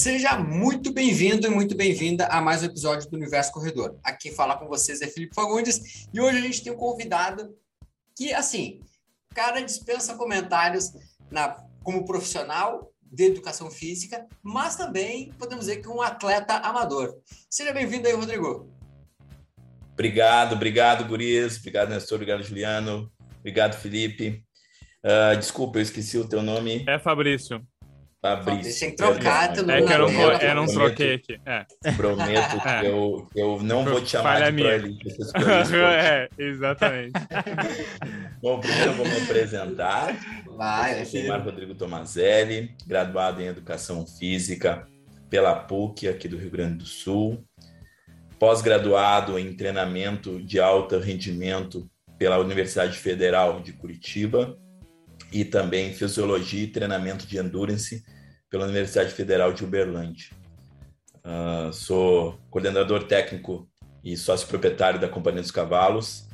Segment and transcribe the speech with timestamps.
[0.00, 3.98] Seja muito bem-vindo e muito bem-vinda a mais um episódio do Universo Corredor.
[4.02, 7.54] Aqui falar com vocês é Felipe Fagundes e hoje a gente tem um convidado
[8.16, 8.80] que, assim,
[9.34, 10.90] cara dispensa comentários
[11.30, 17.18] na, como profissional de educação física, mas também podemos dizer que um atleta amador.
[17.50, 18.72] Seja bem-vindo aí, Rodrigo.
[19.92, 21.58] Obrigado, obrigado, Gurias.
[21.58, 22.16] Obrigado, Nestor.
[22.16, 23.12] Obrigado, Juliano.
[23.40, 24.42] Obrigado, Felipe.
[25.04, 26.86] Uh, desculpa, eu esqueci o teu nome.
[26.88, 27.62] É Fabrício.
[28.20, 28.80] Fabrício.
[28.80, 29.80] Tem que trocar teu nome.
[29.80, 31.40] É que eu não, eu não troquei aqui.
[31.46, 31.64] É.
[31.92, 35.08] Prometo que eu, eu não vou te chamar de Proelite.
[35.74, 37.12] é, exatamente.
[38.42, 40.16] Bom, primeiro eu vou me apresentar.
[40.54, 44.86] Vai, eu sou Marco Rodrigo Tomazelli, graduado em Educação Física
[45.30, 47.42] pela PUC, aqui do Rio Grande do Sul.
[48.38, 54.58] Pós-graduado em treinamento de alto rendimento pela Universidade Federal de Curitiba
[55.32, 58.04] e também Fisiologia e Treinamento de Endurance
[58.48, 60.30] pela Universidade Federal de Uberlândia.
[61.18, 63.68] Uh, sou coordenador técnico
[64.02, 66.26] e sócio proprietário da Companhia dos Cavalos.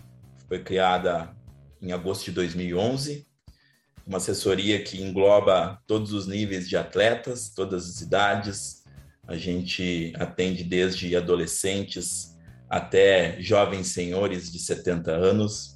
[0.49, 1.35] Foi criada
[1.83, 3.27] em agosto de 2011.
[4.07, 8.85] Uma assessoria que engloba todos os níveis de atletas, todas as idades.
[9.27, 12.37] A gente atende desde adolescentes
[12.71, 15.76] até jovens senhores de 70 anos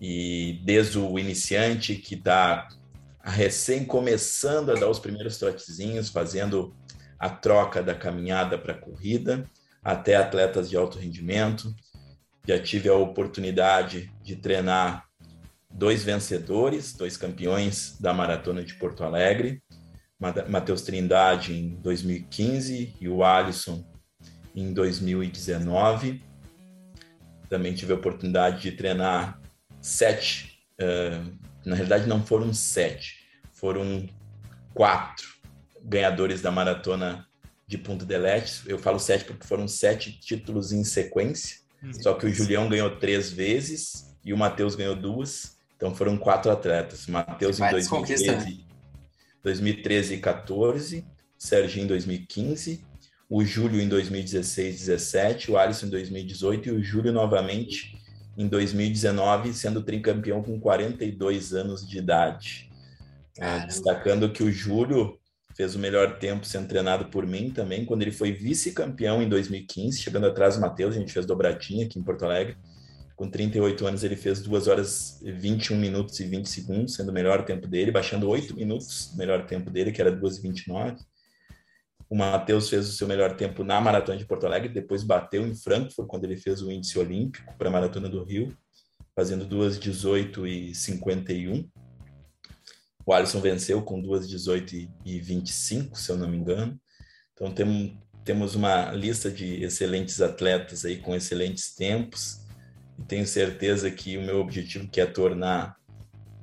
[0.00, 2.68] e desde o iniciante que está
[3.22, 6.74] recém começando a dar os primeiros trotezinhos, fazendo
[7.18, 9.44] a troca da caminhada para a corrida,
[9.82, 11.74] até atletas de alto rendimento.
[12.46, 15.04] Já tive a oportunidade de treinar
[15.70, 19.62] dois vencedores, dois campeões da maratona de Porto Alegre,
[20.48, 23.84] Matheus Trindade em 2015 e o Alisson
[24.54, 26.22] em 2019.
[27.48, 29.40] Também tive a oportunidade de treinar
[29.86, 31.32] sete, uh,
[31.64, 33.20] na realidade não foram sete,
[33.52, 34.08] foram
[34.74, 35.28] quatro
[35.80, 37.24] ganhadores da maratona
[37.68, 38.68] de Punta del Este.
[38.68, 41.92] Eu falo sete porque foram sete títulos em sequência, uhum.
[41.92, 46.50] só que o Julião ganhou três vezes e o Matheus ganhou duas, então foram quatro
[46.50, 47.06] atletas.
[47.06, 48.66] Matheus em 2013,
[49.40, 51.06] 2013 e 14,
[51.38, 52.84] Serginho em 2015,
[53.30, 57.95] o Júlio em 2016 17, o Alisson em 2018 e o Júlio novamente
[58.36, 62.70] em 2019, sendo tricampeão com 42 anos de idade.
[63.38, 65.18] É, destacando que o Júlio
[65.56, 69.98] fez o melhor tempo sendo treinado por mim também, quando ele foi vice-campeão em 2015,
[69.98, 72.56] chegando atrás do Matheus, a gente fez dobradinha aqui em Porto Alegre.
[73.16, 77.46] Com 38 anos, ele fez 2 horas 21 minutos e 20 segundos, sendo o melhor
[77.46, 80.96] tempo dele, baixando 8 minutos, o melhor tempo dele, que era 2 e 29.
[82.08, 85.54] O Matheus fez o seu melhor tempo na Maratona de Porto Alegre, depois bateu em
[85.54, 88.56] Frankfurt, quando ele fez o índice olímpico para a Maratona do Rio,
[89.14, 91.68] fazendo 2:18 e 51.
[93.04, 96.78] O Alisson venceu com 2:18 e 25, se eu não me engano.
[97.34, 97.92] Então temos,
[98.24, 102.40] temos uma lista de excelentes atletas aí com excelentes tempos.
[102.98, 105.76] E tenho certeza que o meu objetivo que é tornar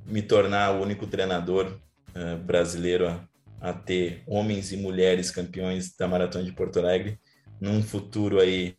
[0.06, 1.78] me tornar o único treinador
[2.10, 3.26] uh, brasileiro a
[3.64, 7.18] a ter homens e mulheres campeões da Maratona de Porto Alegre
[7.58, 8.74] num futuro aí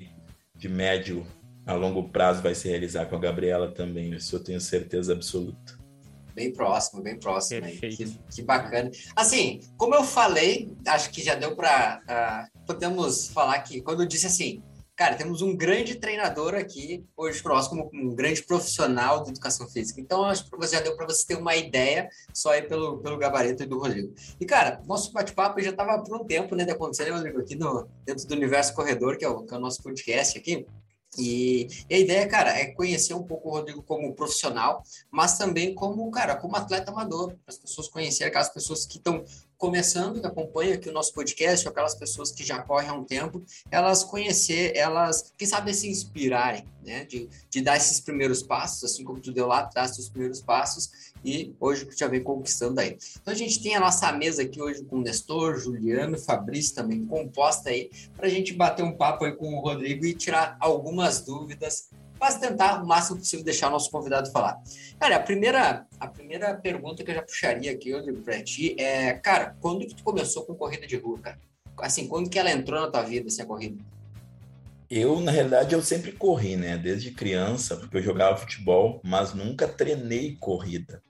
[0.55, 1.25] de médio
[1.65, 5.75] a longo prazo vai se realizar com a Gabriela também, isso eu tenho certeza absoluta.
[6.35, 7.79] Bem próximo, bem próximo aí.
[7.79, 8.91] Que, que, bacana.
[9.15, 14.07] Assim, como eu falei, acho que já deu para uh, podemos falar que quando eu
[14.07, 14.61] disse assim,
[14.95, 19.99] Cara, temos um grande treinador aqui hoje como um grande profissional de educação física.
[19.99, 23.65] Então, acho que já deu para você ter uma ideia só aí pelo, pelo gabarito
[23.65, 24.13] do Rodrigo.
[24.39, 27.55] E, cara, nosso bate-papo já estava por um tempo, né, de acontecer, né, Rodrigo, aqui
[27.55, 30.65] no, dentro do Universo Corredor, que é, o, que é o nosso podcast aqui.
[31.17, 34.81] E, e, a ideia, cara, é conhecer um pouco o Rodrigo como profissional,
[35.11, 39.23] mas também como, cara, como atleta amador, as pessoas conhecerem aquelas pessoas que estão
[39.57, 43.43] começando, que acompanham aqui o nosso podcast, aquelas pessoas que já correm há um tempo,
[43.71, 47.05] elas conhecer, elas, quem sabe, se inspirarem, né?
[47.05, 51.13] De, de dar esses primeiros passos, assim como tu deu lá atrás, os primeiros passos,
[51.23, 52.97] e hoje que já vem conquistando aí.
[53.21, 57.05] Então a gente tem a nossa mesa aqui hoje com o Nestor, Juliano, Fabrício também
[57.05, 61.21] composta aí, para a gente bater um papo aí com o Rodrigo e tirar algumas
[61.21, 61.89] dúvidas
[62.19, 64.57] mas tentar o máximo possível deixar o nosso convidado falar.
[64.99, 69.13] Cara, a primeira, a primeira pergunta que eu já puxaria aqui, Rodrigo, para ti é,
[69.13, 71.39] cara, quando que tu começou com corrida de rua, cara?
[71.79, 73.83] Assim, quando que ela entrou na tua vida, essa corrida?
[74.89, 76.77] Eu, na realidade, eu sempre corri, né?
[76.77, 81.01] Desde criança, porque eu jogava futebol, mas nunca treinei corrida.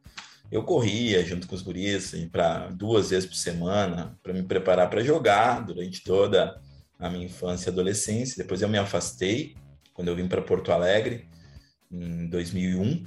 [0.52, 4.90] Eu corria junto com os guris assim, para duas vezes por semana para me preparar
[4.90, 6.60] para jogar durante toda
[7.00, 8.38] a minha infância e adolescência.
[8.38, 9.56] Depois eu me afastei
[9.96, 11.28] quando eu vim para Porto Alegre
[11.92, 13.04] em 2001.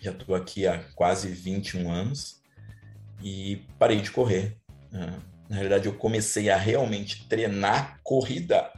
[0.00, 2.42] Já estou aqui há quase 21 anos
[3.22, 4.56] e parei de correr.
[4.90, 5.20] Né?
[5.48, 8.72] Na realidade, eu comecei a realmente treinar corrida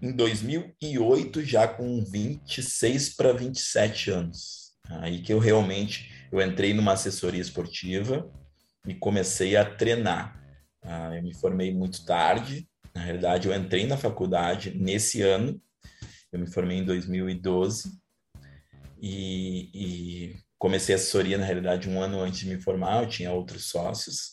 [0.00, 4.72] em 2008, já com 26 para 27 anos.
[4.88, 8.30] Aí que eu realmente eu entrei numa assessoria esportiva
[8.86, 10.38] e comecei a treinar.
[10.82, 12.68] Ah, eu me formei muito tarde.
[12.94, 15.60] Na realidade, eu entrei na faculdade nesse ano.
[16.32, 17.92] Eu me formei em 2012
[19.00, 23.02] e, e comecei assessoria, na realidade, um ano antes de me formar.
[23.02, 24.32] Eu tinha outros sócios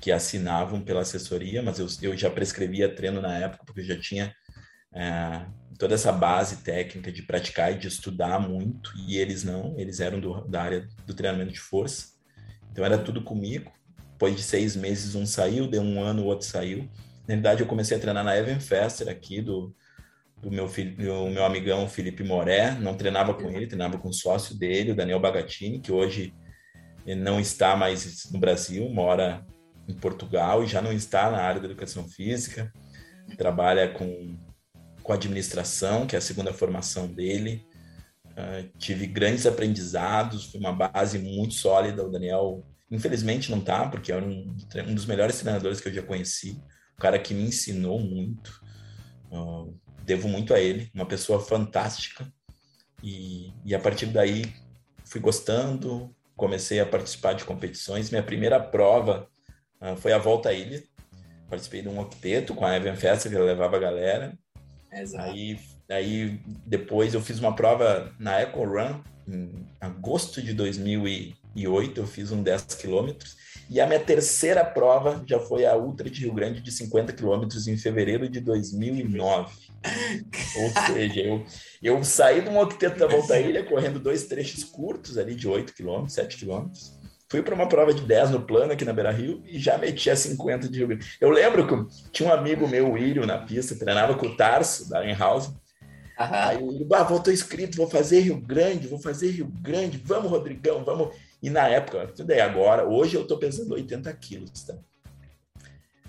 [0.00, 3.98] que assinavam pela assessoria, mas eu, eu já prescrevia treino na época, porque eu já
[3.98, 4.34] tinha
[4.94, 5.46] é,
[5.78, 10.20] toda essa base técnica de praticar e de estudar muito, e eles não, eles eram
[10.20, 12.12] do, da área do treinamento de força.
[12.70, 13.72] Então era tudo comigo.
[14.12, 16.88] Depois de seis meses, um saiu, deu um ano, o outro saiu.
[17.26, 19.74] Na verdade, eu comecei a treinar na Evan Fester aqui, do,
[20.42, 22.72] do meu, filho, meu amigão Felipe Moré.
[22.72, 26.34] Não treinava com ele, treinava com o sócio dele, o Daniel Bagatini, que hoje
[27.06, 29.46] não está mais no Brasil, mora
[29.88, 32.72] em Portugal e já não está na área da educação física.
[33.36, 34.36] Trabalha com
[35.02, 37.66] com administração, que é a segunda formação dele.
[38.26, 42.04] Uh, tive grandes aprendizados, foi uma base muito sólida.
[42.04, 44.56] O Daniel, infelizmente, não tá, porque era um,
[44.88, 46.52] um dos melhores treinadores que eu já conheci,
[46.96, 48.62] um cara que me ensinou muito.
[49.30, 52.26] Uh, devo muito a ele, uma pessoa fantástica.
[53.02, 54.52] E, e a partir daí
[55.04, 58.10] fui gostando, comecei a participar de competições.
[58.10, 59.28] Minha primeira prova
[59.80, 60.82] uh, foi a volta à ilha.
[61.48, 64.38] Participei de um octeto com a Evan Festa, que levava a galera.
[64.92, 65.30] Exato.
[65.30, 65.58] Aí,
[65.90, 72.32] aí depois eu fiz uma prova na Eco Run, em agosto de 2008, eu fiz
[72.32, 73.36] um 10 quilômetros.
[73.70, 77.66] E a minha terceira prova já foi a Ultra de Rio Grande de 50 quilômetros
[77.66, 79.52] em fevereiro de 2009.
[80.56, 81.44] Ou seja, eu,
[81.82, 86.14] eu saí do Mocteto da Volta Ilha correndo dois trechos curtos ali de 8 quilômetros,
[86.14, 89.58] 7 quilômetros Fui para uma prova de 10 no plano aqui na Beira Rio e
[89.58, 91.16] já meti a 50 de Rio Grande.
[91.18, 94.86] Eu lembro que tinha um amigo meu, o William, na pista, treinava com o Tarso,
[94.90, 95.50] da Enhouse.
[96.14, 100.30] Aí ele, ah, vou, tô inscrito, vou fazer Rio Grande, vou fazer Rio Grande, vamos,
[100.30, 101.16] Rodrigão, vamos.
[101.42, 104.74] E na época, tudo aí, agora, hoje eu tô pesando 80 quilos, tá?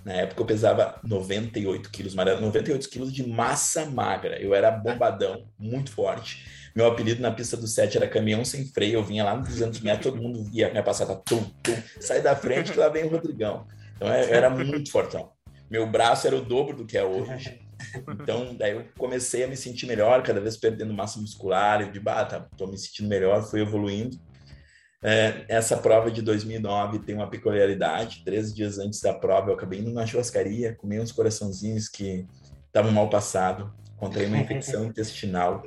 [0.06, 4.40] Na época eu pesava 98 quilos, mas era 98 quilos de massa magra.
[4.40, 6.46] Eu era bombadão, muito forte.
[6.76, 8.96] Meu apelido na pista do 7 era caminhão sem freio.
[8.96, 12.36] Eu vinha lá nos 200 metros, todo mundo via minha passada, tum, tum, sai da
[12.36, 13.66] frente que lá vem o Rodrigão.
[13.96, 15.32] Então eu era muito fortão.
[15.70, 17.62] Meu braço era o dobro do que é hoje.
[18.08, 21.82] Então, daí eu comecei a me sentir melhor, cada vez perdendo massa muscular.
[21.82, 24.18] Eu de ah, tá, tô me sentindo melhor, fui evoluindo.
[25.04, 28.24] É, essa prova de 2009 tem uma peculiaridade.
[28.24, 32.26] Três dias antes da prova, eu acabei indo na churrascaria, comi uns coraçãozinhos que
[32.68, 35.62] estavam mal passado, encontrei uma infecção intestinal.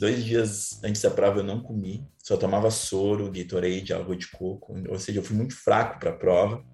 [0.00, 4.74] Dois dias antes da prova eu não comi, só tomava soro, Gatorade, água de coco,
[4.88, 6.64] ou seja, eu fui muito fraco para a prova.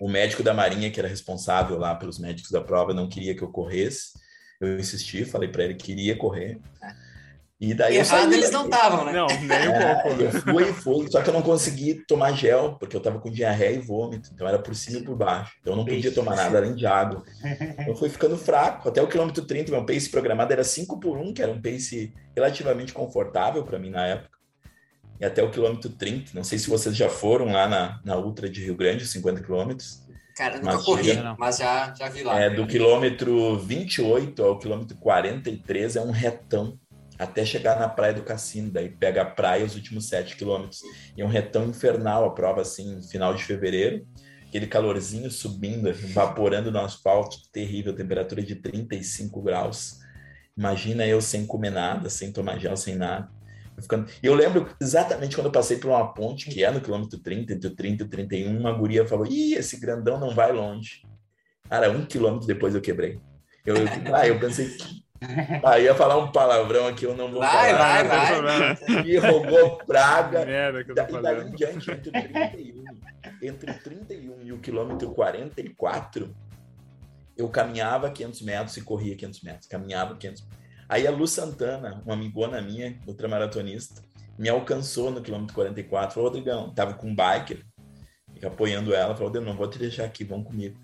[0.00, 3.42] O médico da Marinha, que era responsável lá pelos médicos da prova, não queria que
[3.42, 4.18] eu corresse.
[4.60, 6.58] Eu insisti, falei para ele que iria correr.
[7.58, 9.12] E daí Errado eles não estavam, né?
[9.12, 10.22] Não, nem um é, pouco.
[10.22, 13.30] Eu fui e fui, só que eu não consegui tomar gel, porque eu tava com
[13.30, 15.54] diarreia e vômito, então era por cima e por baixo.
[15.60, 17.22] Então eu não podia tomar nada além de água.
[17.42, 18.90] Então eu fui ficando fraco.
[18.90, 22.12] Até o quilômetro 30, meu pace programado era 5 por 1, que era um pace
[22.34, 24.36] relativamente confortável para mim na época.
[25.18, 28.50] E até o quilômetro 30, não sei se vocês já foram lá na, na Ultra
[28.50, 30.04] de Rio Grande, 50 quilômetros.
[30.36, 32.38] Cara, nunca mas corri, chega, mas já, já vi lá.
[32.38, 36.78] É, do quilômetro 28 ao quilômetro 43 é um retão
[37.18, 40.82] até chegar na praia do Cassino, daí pega a praia os últimos sete quilômetros.
[41.16, 44.06] E é um retão infernal a prova, assim, final de fevereiro.
[44.46, 49.98] Aquele calorzinho subindo, evaporando no asfalto, terrível, temperatura de 35 graus.
[50.56, 53.28] Imagina eu sem comer nada, sem tomar gel, sem nada.
[53.78, 54.10] Ficando...
[54.22, 57.68] eu lembro exatamente quando eu passei por uma ponte, que é no quilômetro 30, entre
[57.68, 61.02] o 30 e o 31, uma guria falou, ih, esse grandão não vai longe.
[61.68, 63.20] Cara, um quilômetro depois eu quebrei.
[63.66, 65.05] Eu, eu, ah, eu pensei, que
[65.64, 68.04] Aí ia falar um palavrão aqui, eu não vou vai, falar.
[68.04, 70.44] Vai, vai, Me rogou praga.
[70.46, 72.84] Merda que eu tô e daí em diante, entre o 31,
[73.42, 76.34] entre o 31 e o quilômetro 44,
[77.36, 79.66] eu caminhava 500 metros e corria 500 metros.
[79.66, 80.46] Caminhava 500
[80.88, 84.02] Aí a Lu Santana, uma amigona minha, ultramaratonista,
[84.38, 86.14] me alcançou no quilômetro 44.
[86.14, 87.64] Falou, Rodrigão, tava com um biker,
[88.44, 89.16] apoiando ela.
[89.16, 90.78] Falou, não vou te deixar aqui, vão comigo.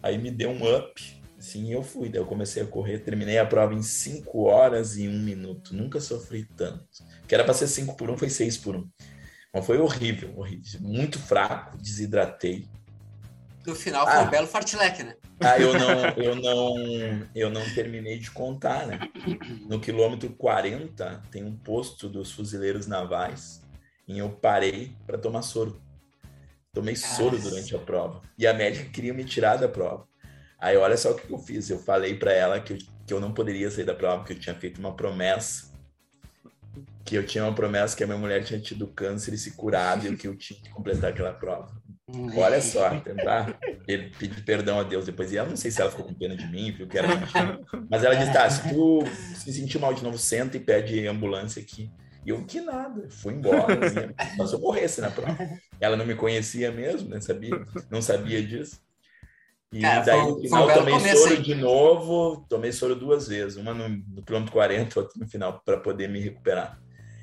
[0.00, 2.08] Aí me deu um up Sim, eu fui.
[2.08, 5.74] Daí eu comecei a correr, terminei a prova em 5 horas e 1 minuto.
[5.74, 6.84] Nunca sofri tanto.
[7.26, 8.88] Que era para ser 5 por 1, foi 6 por 1.
[9.54, 10.80] Mas foi horrível, horrível.
[10.80, 12.68] Muito fraco, desidratei.
[13.66, 15.14] No final foi ah, um belo fartlek, né?
[15.40, 18.98] Ah, eu não, eu não, eu não terminei de contar, né?
[19.68, 23.62] No quilômetro 40 tem um posto dos fuzileiros navais
[24.06, 25.80] e eu parei para tomar soro.
[26.72, 28.22] Tomei soro durante a prova.
[28.38, 30.07] E a médica queria me tirar da prova.
[30.60, 31.70] Aí olha só o que eu fiz.
[31.70, 34.40] Eu falei para ela que eu, que eu não poderia sair da prova, porque eu
[34.40, 35.68] tinha feito uma promessa.
[37.04, 40.06] Que eu tinha uma promessa que a minha mulher tinha tido câncer e se curado
[40.06, 41.70] e que eu tinha que completar aquela prova.
[42.34, 45.30] Olha só, tentar pedir perdão a Deus depois.
[45.30, 47.60] E ela não sei se ela ficou com pena de mim, viu que era mentira.
[47.90, 49.02] Mas ela disse: tá, se tu
[49.36, 51.90] se sentir mal de novo, senta e pede ambulância aqui.
[52.24, 53.86] E eu que nada, fui embora.
[53.86, 55.36] Assim, só se eu morresse na prova.
[55.80, 57.20] Ela não me conhecia mesmo, né?
[57.20, 57.50] Sabia,
[57.90, 58.80] não sabia disso.
[59.72, 63.88] E Cara, daí no final tomei soro de novo, tomei soro duas vezes, uma no,
[63.88, 66.80] no quilômetro 40, outra no final, para poder me recuperar.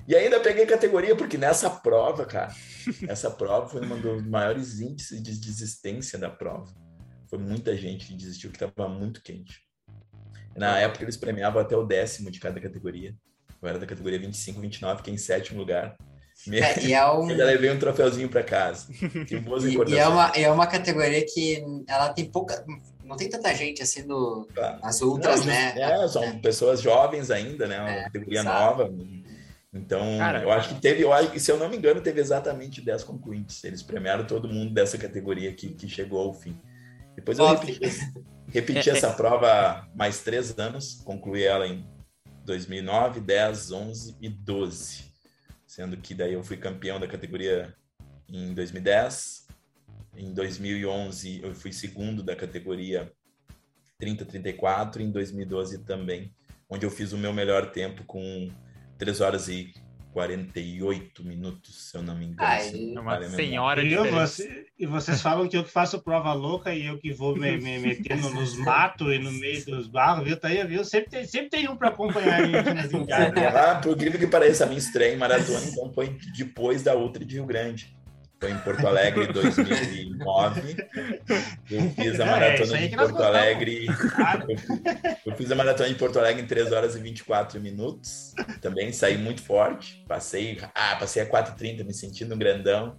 [0.08, 2.54] E ainda peguei categoria, porque nessa prova, cara,
[3.10, 6.72] essa prova foi um dos maiores índices de desistência da prova.
[7.28, 9.66] Foi muita gente que desistiu, que estava muito quente.
[10.56, 13.16] Na época, eles premiavam até o décimo de cada categoria.
[13.60, 15.98] Eu era da categoria 25, 29, fiquei em sétimo lugar.
[16.48, 16.60] Me...
[16.60, 17.28] É, e é um...
[17.28, 18.88] Ainda levei um troféuzinho para casa.
[19.28, 22.64] Tem boas e, e, é uma, é uma categoria que ela tem pouca.
[23.04, 25.74] Não tem tanta gente assim no, ah, nas ultras, não, né?
[25.78, 26.34] É, são é.
[26.40, 27.80] pessoas jovens ainda, né?
[27.80, 28.60] Uma é, categoria exato.
[28.60, 28.94] nova.
[29.72, 32.82] Então, Cara, eu acho que teve, eu acho, se eu não me engano, teve exatamente
[32.82, 33.64] 10 concluintes.
[33.64, 36.58] Eles premiaram todo mundo dessa categoria que, que chegou ao fim.
[37.16, 37.80] Depois eu repeti,
[38.48, 41.86] repeti essa prova mais três anos, concluí ela em
[42.46, 45.15] 2009, 10, 11 e 12.
[45.76, 47.76] Sendo que daí eu fui campeão da categoria
[48.30, 49.46] em 2010.
[50.16, 53.12] Em 2011 eu fui segundo da categoria
[54.02, 55.02] 30-34.
[55.02, 56.34] Em 2012 também,
[56.70, 58.50] onde eu fiz o meu melhor tempo com
[58.98, 59.74] 3 horas e
[60.16, 62.50] 48 minutos, se eu não me engano.
[62.50, 66.74] Ai, é uma senhora de você, E vocês falam que eu que faço prova louca
[66.74, 70.38] e eu que vou me, me metendo nos matos e no meio dos barros, viu?
[70.38, 70.86] Tá aí, viu?
[70.86, 74.64] Sempre tem, sempre tem um para acompanhar a gente nas Ah, por incrível que pareça,
[74.64, 77.94] a minha estreia em maratona, então foi depois da outra de Rio Grande.
[78.40, 80.88] Foi em Porto Alegre em 2009.
[81.72, 83.86] Eu fiz a é, maratona é, de Porto Alegre.
[83.88, 88.34] Eu, eu, fiz a maratona de Porto Alegre em 3 horas e 24 minutos.
[88.62, 90.04] Também saí muito forte.
[90.08, 92.98] Passei, ah, passei a 4h30, me sentindo grandão.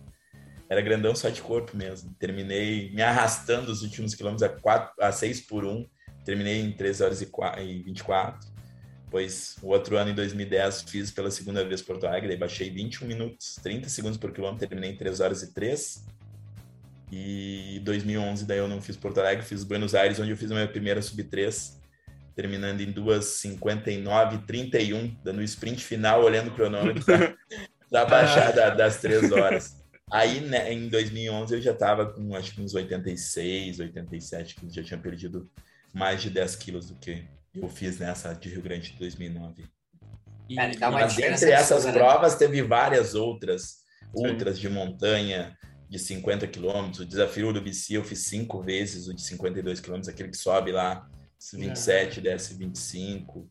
[0.68, 2.12] Era grandão só de corpo mesmo.
[2.18, 5.86] Terminei me arrastando os últimos quilômetros a, 4, a 6 por 1.
[6.24, 8.55] Terminei em 3 horas e, 4, e 24.
[9.10, 13.06] Pois o outro ano, em 2010, fiz pela segunda vez Porto Alegre, daí baixei 21
[13.06, 16.04] minutos, 30 segundos por quilômetro, terminei em 3 horas e 3.
[17.12, 20.54] E 2011, daí eu não fiz Porto Alegre, fiz Buenos Aires, onde eu fiz a
[20.54, 21.76] minha primeira sub-3,
[22.34, 27.04] terminando em 2:59 31, dando o sprint final, olhando o cronômetro
[27.90, 29.76] da baixada das 3 horas.
[30.10, 34.82] Aí, né, em 2011, eu já estava com acho que uns 86, 87 quilos, já
[34.82, 35.48] tinha perdido
[35.92, 37.24] mais de 10 quilos do que
[37.56, 39.64] eu fiz nessa de Rio Grande de 2009.
[40.48, 41.92] E, Mas entre essas né?
[41.92, 43.78] provas teve várias outras,
[44.14, 45.56] outras de montanha
[45.88, 47.00] de 50 quilômetros.
[47.00, 50.72] O desafio do BC eu fiz cinco vezes o de 52 quilômetros, aquele que sobe
[50.72, 51.08] lá
[51.52, 52.22] 27, é.
[52.22, 53.48] desce 25.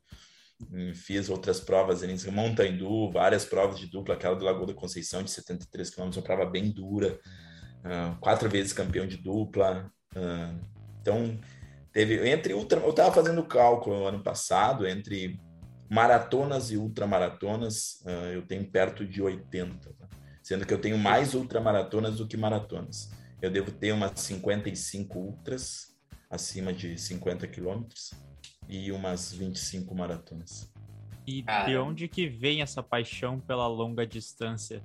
[0.94, 5.30] Fiz outras provas em Montandu, várias provas de dupla, aquela do Lagoa da Conceição de
[5.30, 7.20] 73 quilômetros, uma prova bem dura.
[7.84, 9.92] Uh, quatro vezes campeão de dupla.
[10.16, 10.60] Uh,
[11.02, 11.40] então,
[11.96, 15.40] Teve entre ultra, eu estava fazendo cálculo ano passado entre
[15.90, 20.10] maratonas e ultramaratonas, uh, eu tenho perto de 80, tá?
[20.44, 23.14] sendo que eu tenho mais ultramaratonas do que maratonas.
[23.42, 25.96] Eu devo ter umas 55 ultras,
[26.30, 28.14] acima de 50 quilômetros,
[28.68, 30.70] e umas 25 maratonas.
[31.26, 34.84] E de onde que vem essa paixão pela longa distância?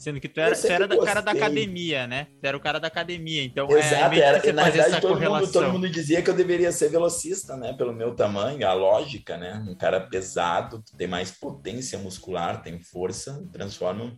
[0.00, 2.28] Sendo que tu era, tu era da cara da academia, né?
[2.40, 5.52] Tu era o cara da academia, então é Exato, é era, na verdade todo mundo,
[5.52, 7.74] todo mundo dizia que eu deveria ser velocista, né?
[7.74, 9.62] Pelo meu tamanho, a lógica, né?
[9.68, 14.16] Um cara pesado, tem mais potência muscular, tem força, transforma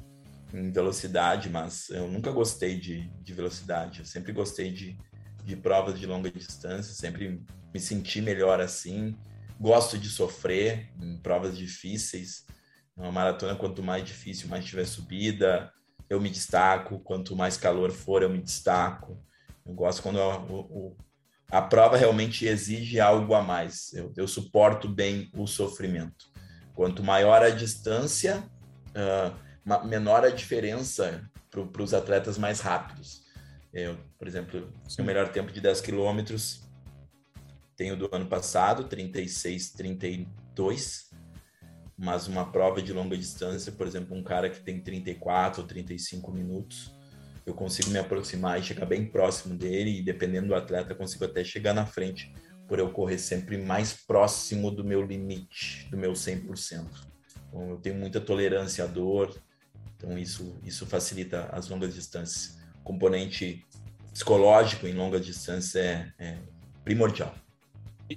[0.54, 4.96] em velocidade, mas eu nunca gostei de, de velocidade, eu sempre gostei de,
[5.44, 7.42] de provas de longa distância, sempre
[7.74, 9.16] me senti melhor assim,
[9.58, 12.46] gosto de sofrer em provas difíceis,
[12.96, 15.72] uma maratona, quanto mais difícil, mais tiver subida,
[16.08, 17.00] eu me destaco.
[17.00, 19.22] Quanto mais calor for, eu me destaco.
[19.64, 20.96] Eu gosto quando a, o,
[21.50, 23.92] a prova realmente exige algo a mais.
[23.92, 26.30] Eu, eu suporto bem o sofrimento.
[26.74, 28.42] Quanto maior a distância,
[28.90, 33.22] uh, menor a diferença para os atletas mais rápidos.
[33.72, 36.62] Eu, por exemplo, o melhor tempo de 10 quilômetros
[37.76, 41.11] tenho do ano passado, 36, 32
[41.96, 46.32] mas uma prova de longa distância, por exemplo, um cara que tem 34 ou 35
[46.32, 46.94] minutos,
[47.44, 51.42] eu consigo me aproximar e chegar bem próximo dele e dependendo do atleta, consigo até
[51.42, 52.32] chegar na frente,
[52.68, 56.86] por eu correr sempre mais próximo do meu limite, do meu 100%.
[57.48, 59.36] Então, eu tenho muita tolerância à dor,
[59.96, 62.58] então isso isso facilita as longas distâncias.
[62.82, 63.64] componente
[64.12, 66.38] psicológico em longa distância é, é
[66.84, 67.34] primordial.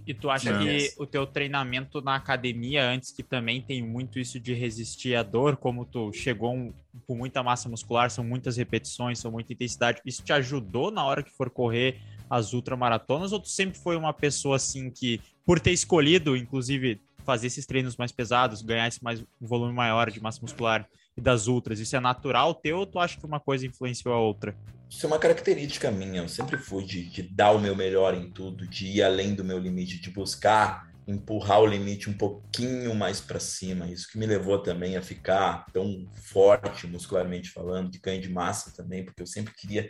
[0.06, 4.40] E, tu acha que o teu treinamento na academia antes, que também tem muito isso
[4.40, 6.74] de resistir à dor, como tu chegou um,
[7.08, 11.24] com muita massa muscular, são muitas repetições, são muita intensidade, isso te ajudou na hora
[11.24, 12.00] que for correr
[12.30, 13.32] as ultramaratonas?
[13.32, 17.98] Ou tu sempre foi uma pessoa assim que, por ter escolhido, inclusive, fazer esses treinos
[17.98, 20.88] mais pesados, ganhar esse mais, um volume maior de massa muscular
[21.18, 24.20] e das ultras, isso é natural teu ou tu acha que uma coisa influenciou a
[24.20, 24.56] outra?
[24.90, 28.30] Isso é uma característica minha, eu sempre fui de, de dar o meu melhor em
[28.30, 33.22] tudo, de ir além do meu limite, de buscar empurrar o limite um pouquinho mais
[33.22, 33.88] para cima.
[33.88, 38.74] Isso que me levou também a ficar tão forte muscularmente falando, de ganho de massa
[38.76, 39.90] também, porque eu sempre queria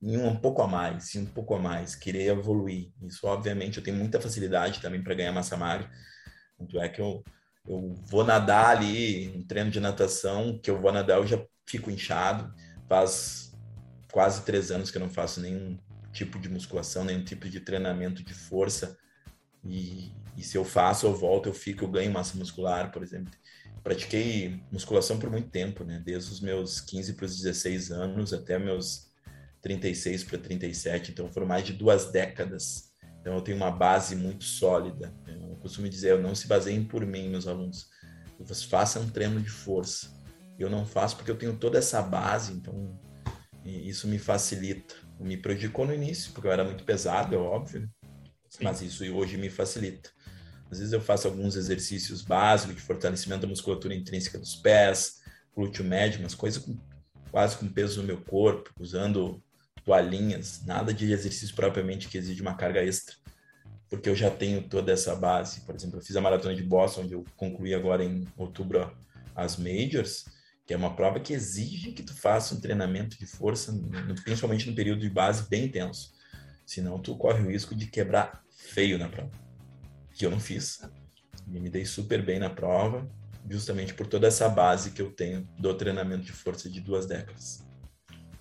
[0.00, 2.90] ir um pouco a mais, ir um pouco a mais, querer evoluir.
[3.02, 5.90] Isso, obviamente, eu tenho muita facilidade também para ganhar massa magra.
[6.58, 7.22] Tanto é que eu,
[7.66, 11.90] eu vou nadar ali, um treino de natação, que eu vou nadar, eu já fico
[11.90, 12.52] inchado.
[12.88, 13.52] Faz
[14.12, 15.78] quase três anos que eu não faço nenhum
[16.12, 18.96] tipo de musculação, nenhum tipo de treinamento de força.
[19.64, 23.32] E, e se eu faço, eu volto, eu fico, eu ganho massa muscular, por exemplo.
[23.82, 26.00] Pratiquei musculação por muito tempo, né?
[26.04, 29.10] Desde os meus 15 para os 16 anos até meus
[29.60, 32.94] 36 para 37, então foram mais de duas décadas.
[33.20, 35.12] Então eu tenho uma base muito sólida.
[35.26, 35.33] Eu
[35.64, 37.88] costumo dizer, eu não se baseiem por mim, meus alunos.
[38.38, 40.12] Vocês façam um treino de força.
[40.58, 42.98] Eu não faço porque eu tenho toda essa base, então
[43.64, 44.94] isso me facilita.
[45.18, 47.88] Me prejudicou no início, porque eu era muito pesado, é óbvio,
[48.48, 48.64] Sim.
[48.64, 50.10] mas isso hoje me facilita.
[50.70, 55.22] Às vezes eu faço alguns exercícios básicos de fortalecimento da musculatura intrínseca dos pés,
[55.56, 56.76] glúteo médio, mas coisa com,
[57.30, 59.42] quase com peso no meu corpo, usando
[59.84, 63.14] toalhinhas, nada de exercício propriamente que exige uma carga extra,
[63.88, 65.60] porque eu já tenho toda essa base.
[65.62, 68.92] Por exemplo, eu fiz a maratona de Boston, onde eu concluí agora em outubro
[69.34, 70.26] as majors,
[70.66, 73.72] que é uma prova que exige que tu faça um treinamento de força,
[74.24, 76.14] principalmente no período de base, bem intenso.
[76.64, 79.30] Senão tu corre o risco de quebrar feio na prova.
[80.12, 80.80] Que eu não fiz.
[81.46, 83.06] E me dei super bem na prova,
[83.48, 87.62] justamente por toda essa base que eu tenho do treinamento de força de duas décadas.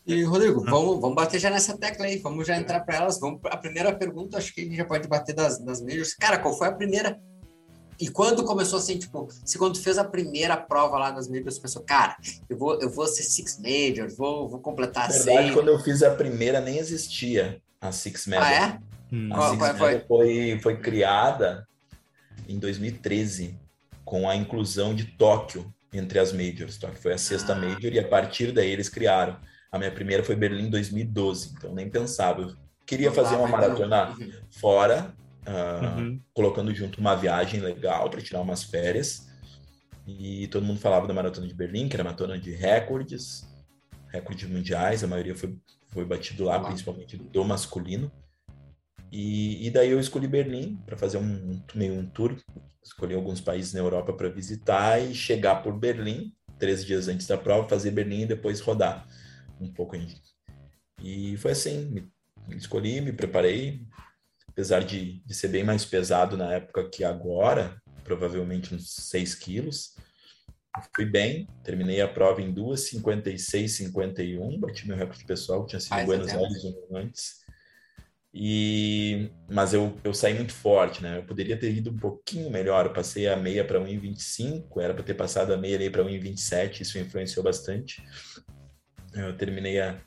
[0.06, 0.72] E, Rodrigo, ah.
[0.72, 3.20] vamos, vamos bater já nessa tecla aí, vamos já entrar para elas.
[3.20, 6.14] Vamos, a primeira pergunta, acho que a gente já pode bater das, das majors.
[6.14, 7.20] Cara, qual foi a primeira?
[8.00, 11.62] E quando começou assim, tipo, se quando fez a primeira prova lá nas majors, você
[11.62, 12.18] pensou, cara,
[12.50, 15.54] eu vou, eu vou ser Six Majors, vou, vou completar Na verdade, 100.
[15.54, 18.48] quando eu fiz a primeira, nem existia a Six Majors.
[18.48, 18.80] Ah,
[19.12, 19.16] é?
[19.16, 19.30] Hum.
[19.32, 20.00] A Six qual, foi?
[20.00, 20.60] foi?
[20.62, 21.68] Foi criada
[22.50, 23.58] em 2013,
[24.04, 26.78] com a inclusão de Tóquio entre as majors.
[26.78, 27.56] Tóquio foi a sexta ah.
[27.56, 29.38] major e a partir daí eles criaram.
[29.74, 32.44] A minha primeira foi Berlim em 2012, então nem pensava.
[32.44, 32.56] Eu
[32.86, 34.32] queria fazer uma maratona uhum.
[34.52, 35.12] fora,
[35.48, 36.22] uh, uhum.
[36.32, 39.28] colocando junto uma viagem legal para tirar umas férias.
[40.06, 43.50] E todo mundo falava da maratona de Berlim, que era maratona de recordes,
[44.10, 45.58] recordes mundiais, a maioria foi,
[45.88, 48.12] foi batido lá, principalmente do masculino.
[49.12, 52.38] E, e daí eu escolhi Berlim para fazer um, meio um tour,
[52.84, 57.40] escolhi alguns países na Europa para visitar e chegar por Berlim, três dias antes da
[57.40, 59.08] prova, fazer Berlim e depois rodar
[59.60, 59.96] um pouco.
[61.02, 62.12] E foi assim, me,
[62.56, 63.86] escolhi, me preparei,
[64.48, 69.96] apesar de, de ser bem mais pesado na época que agora, provavelmente uns 6 quilos.
[70.96, 76.06] Fui bem, terminei a prova em 2,56,51, bati meu recorde pessoal, que tinha sido em
[76.06, 77.44] Buenos Aires um antes.
[78.36, 81.20] E, mas eu, eu saí muito forte, né?
[81.20, 82.88] Eu poderia ter ido um pouquinho melhor.
[82.88, 86.98] Eu passei a meia para 1,25, era para ter passado a meia para 1,27, isso
[86.98, 88.02] influenciou bastante.
[89.14, 90.00] Eu terminei a,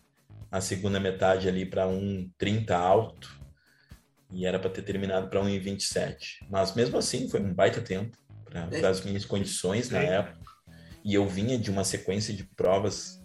[0.50, 3.40] a segunda metade ali para 1,30 alto
[4.32, 6.46] e era para ter terminado para 1,27.
[6.50, 8.86] Mas mesmo assim, foi um baita tempo para é.
[8.86, 10.44] as minhas condições na época.
[11.04, 13.22] E eu vinha de uma sequência de provas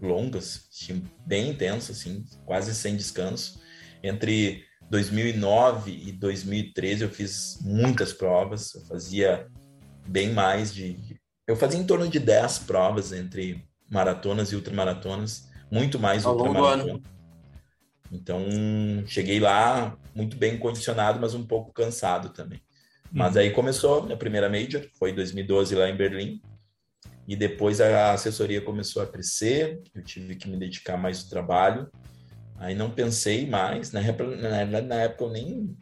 [0.00, 3.60] longas, assim, bem intensa, assim, quase sem descanso.
[4.02, 9.46] Entre 2009 e 2013 eu fiz muitas provas, eu fazia
[10.08, 11.20] bem mais de.
[11.46, 17.02] Eu fazia em torno de 10 provas entre maratonas e ultramaratonas, muito mais Ao ultramaratonas.
[18.12, 18.44] Então,
[19.06, 22.60] cheguei lá muito bem condicionado, mas um pouco cansado também.
[23.12, 23.42] Mas uhum.
[23.42, 26.40] aí começou a primeira major, foi em 2012 lá em Berlim.
[27.26, 31.88] E depois a assessoria começou a crescer, eu tive que me dedicar mais ao trabalho.
[32.56, 35.76] Aí não pensei mais, na época, na, na época eu nem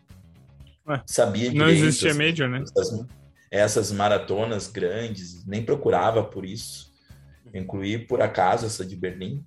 [0.86, 2.62] Ué, sabia Não existia major, né?
[2.62, 3.06] Essas,
[3.50, 6.87] essas maratonas grandes, nem procurava por isso.
[7.54, 9.44] Incluí por acaso essa de Berlim.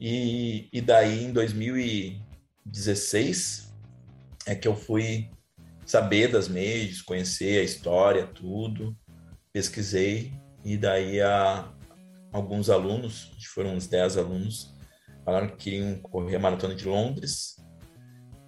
[0.00, 3.74] E, e daí em 2016
[4.46, 5.28] é que eu fui
[5.84, 8.96] saber das majors, conhecer a história, tudo,
[9.52, 10.32] pesquisei
[10.64, 11.70] e daí a,
[12.32, 14.74] alguns alunos, foram uns 10 alunos,
[15.24, 17.56] falaram que queriam correr a maratona de Londres.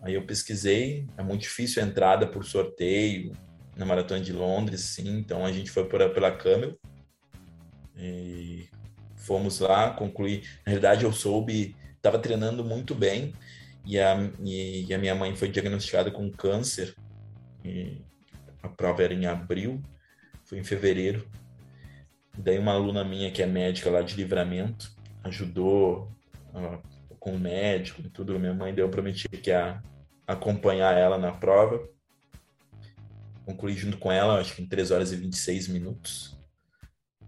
[0.03, 3.33] Aí eu pesquisei, é muito difícil a entrada por sorteio
[3.77, 5.19] na maratona de Londres, sim.
[5.19, 6.79] Então a gente foi por, pela Camel
[7.97, 8.69] e
[9.17, 10.43] fomos lá, concluí.
[10.67, 13.33] Na verdade, eu soube, estava treinando muito bem
[13.85, 16.95] e a, e, e a minha mãe foi diagnosticada com câncer.
[18.63, 19.83] a prova era em abril,
[20.45, 21.29] foi em fevereiro.
[22.37, 24.91] Daí uma aluna minha que é médica lá de livramento
[25.25, 26.11] ajudou
[26.55, 26.83] uh,
[27.19, 28.39] com o médico e tudo.
[28.39, 29.83] Minha mãe deu prometi que ia
[30.27, 31.87] acompanhar ela na prova.
[33.45, 36.37] Concluí junto com ela, acho que em 3 horas e 26 minutos.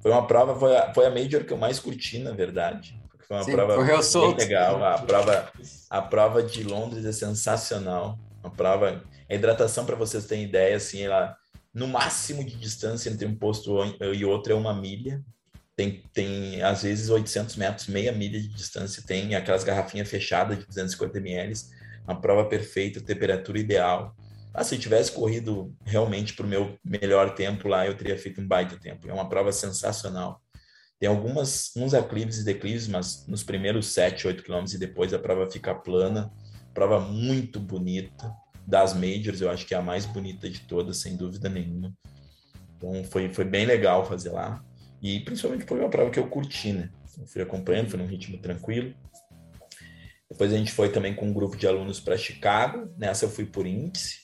[0.04, 2.94] Foi uma prova, foi a, foi a major que eu mais curti, na verdade.
[3.26, 4.84] Foi uma Sim, prova bem legal.
[4.84, 5.52] A prova,
[5.88, 8.18] a prova de Londres é sensacional.
[8.42, 9.02] Uma prova.
[9.30, 11.34] A hidratação, para vocês terem ideia, assim, ela
[11.72, 13.78] no máximo de distância entre um posto
[14.14, 15.24] e outro é uma milha.
[15.74, 19.02] Tem, tem às vezes 800 metros, meia milha de distância.
[19.06, 21.54] Tem aquelas garrafinhas fechadas de 250 ml.
[22.06, 24.14] Uma prova perfeita, temperatura ideal.
[24.54, 28.40] Ah, se eu tivesse corrido realmente para o meu melhor tempo lá, eu teria feito
[28.40, 29.10] um baita tempo.
[29.10, 30.40] É uma prova sensacional.
[31.00, 35.18] Tem algumas, uns aclives e declives, mas nos primeiros 7, 8 quilômetros e depois a
[35.18, 36.32] prova fica plana.
[36.72, 38.32] Prova muito bonita
[38.66, 41.92] das majors, eu acho que é a mais bonita de todas, sem dúvida nenhuma.
[42.76, 44.64] Então foi, foi bem legal fazer lá.
[45.02, 46.90] E principalmente foi uma prova que eu curti, né?
[47.18, 48.94] Eu fui acompanhando, foi num ritmo tranquilo.
[50.30, 52.90] Depois a gente foi também com um grupo de alunos para Chicago.
[52.96, 54.23] Nessa eu fui por índice.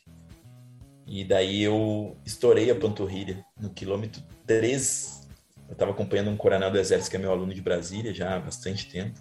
[1.10, 5.28] E daí eu estourei a panturrilha no quilômetro 3.
[5.68, 8.38] Eu estava acompanhando um coronel do exército que é meu aluno de Brasília já há
[8.38, 9.18] bastante tempo.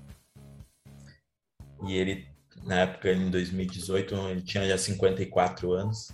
[1.87, 2.27] E ele
[2.63, 6.11] na época, em 2018, ele tinha já 54 anos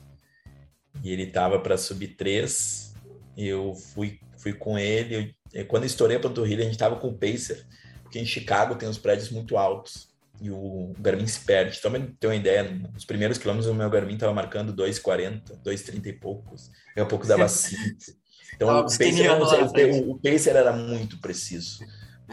[1.04, 2.94] e ele estava para subir três.
[3.36, 5.36] Eu fui, fui com ele.
[5.52, 7.68] Eu, quando eu estourei a panturrilha, a gente estava com o Pacer,
[8.02, 11.78] porque em Chicago tem os prédios muito altos e o Garmin se perde.
[11.78, 16.14] Então, ter uma ideia, nos primeiros quilômetros, o meu Garmin estava marcando 2,40, 2,30 e
[16.14, 16.70] poucos.
[16.88, 17.80] Daqui a pouco dava 5.
[18.56, 21.80] Então, o Pacer, o, o Pacer era muito preciso,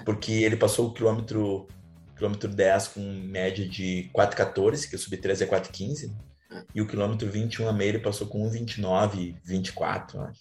[0.05, 1.67] porque ele passou o quilômetro
[2.23, 6.13] quilômetro 10 com média de 4,14, que o sub 13 é 4,15,
[6.73, 10.41] e o quilômetro 21 a meio ele passou com 1,29, 24, acho.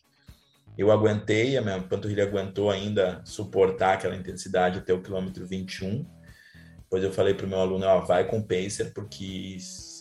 [0.77, 6.05] Eu aguentei, a minha panturrilha aguentou ainda suportar aquela intensidade até o quilômetro 21.
[6.91, 9.55] Depois eu falei para o meu aluno, ó, vai com pacer, porque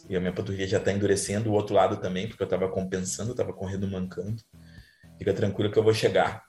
[0.08, 3.52] a minha panturrilha já está endurecendo, o outro lado também, porque eu estava compensando, estava
[3.52, 4.42] correndo mancando.
[5.16, 6.42] Fica tranquilo que eu vou chegar.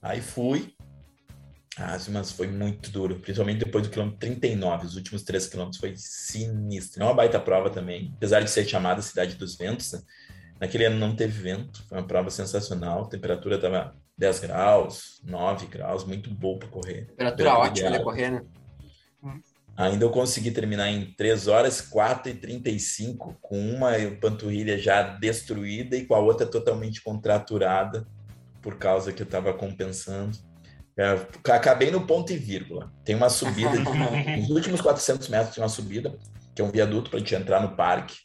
[0.00, 0.74] Aí fui,
[1.76, 5.92] ah, mas foi muito duro, principalmente depois do quilômetro 39, os últimos três quilômetros foi
[5.94, 7.02] sinistro.
[7.02, 10.00] É uma baita prova também, apesar de ser chamada Cidade dos Ventos, né?
[10.58, 15.66] naquele ano não teve vento, foi uma prova sensacional, a temperatura estava 10 graus, 9
[15.66, 17.08] graus, muito boa para correr.
[17.08, 18.42] Temperatura ótima para correr, né?
[19.76, 25.96] Ainda eu consegui terminar em 3 horas 4 e 35, com uma panturrilha já destruída
[25.96, 28.06] e com a outra totalmente contraturada,
[28.60, 30.36] por causa que eu estava compensando.
[30.96, 32.92] É, acabei no ponto e vírgula.
[33.02, 33.70] Tem uma subida,
[34.38, 36.14] nos últimos 400 metros tem uma subida,
[36.54, 38.16] que é um viaduto para a gente entrar no parque,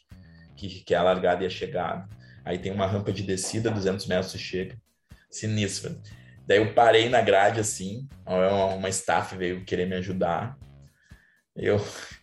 [0.54, 2.06] que, que é a largada e a chegada.
[2.44, 4.76] Aí tem uma rampa de descida, 200 metros você chega.
[5.30, 5.96] Sinistra.
[6.46, 10.56] Daí eu parei na grade assim, uma, uma staff veio querer me ajudar.
[11.58, 11.78] Eu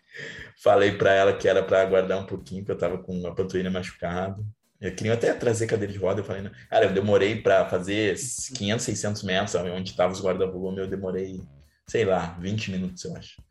[0.57, 3.69] falei para ela que era para aguardar um pouquinho, que eu estava com a panturrilha
[3.69, 4.41] machucada.
[4.79, 6.21] Eu queria até trazer cadeira de roda.
[6.21, 8.15] Eu falei, cara, eu demorei para fazer
[8.55, 9.69] 500, 600 metros, sabe?
[9.69, 11.41] onde estava os guarda-volume, eu demorei,
[11.87, 13.41] sei lá, 20 minutos, eu acho.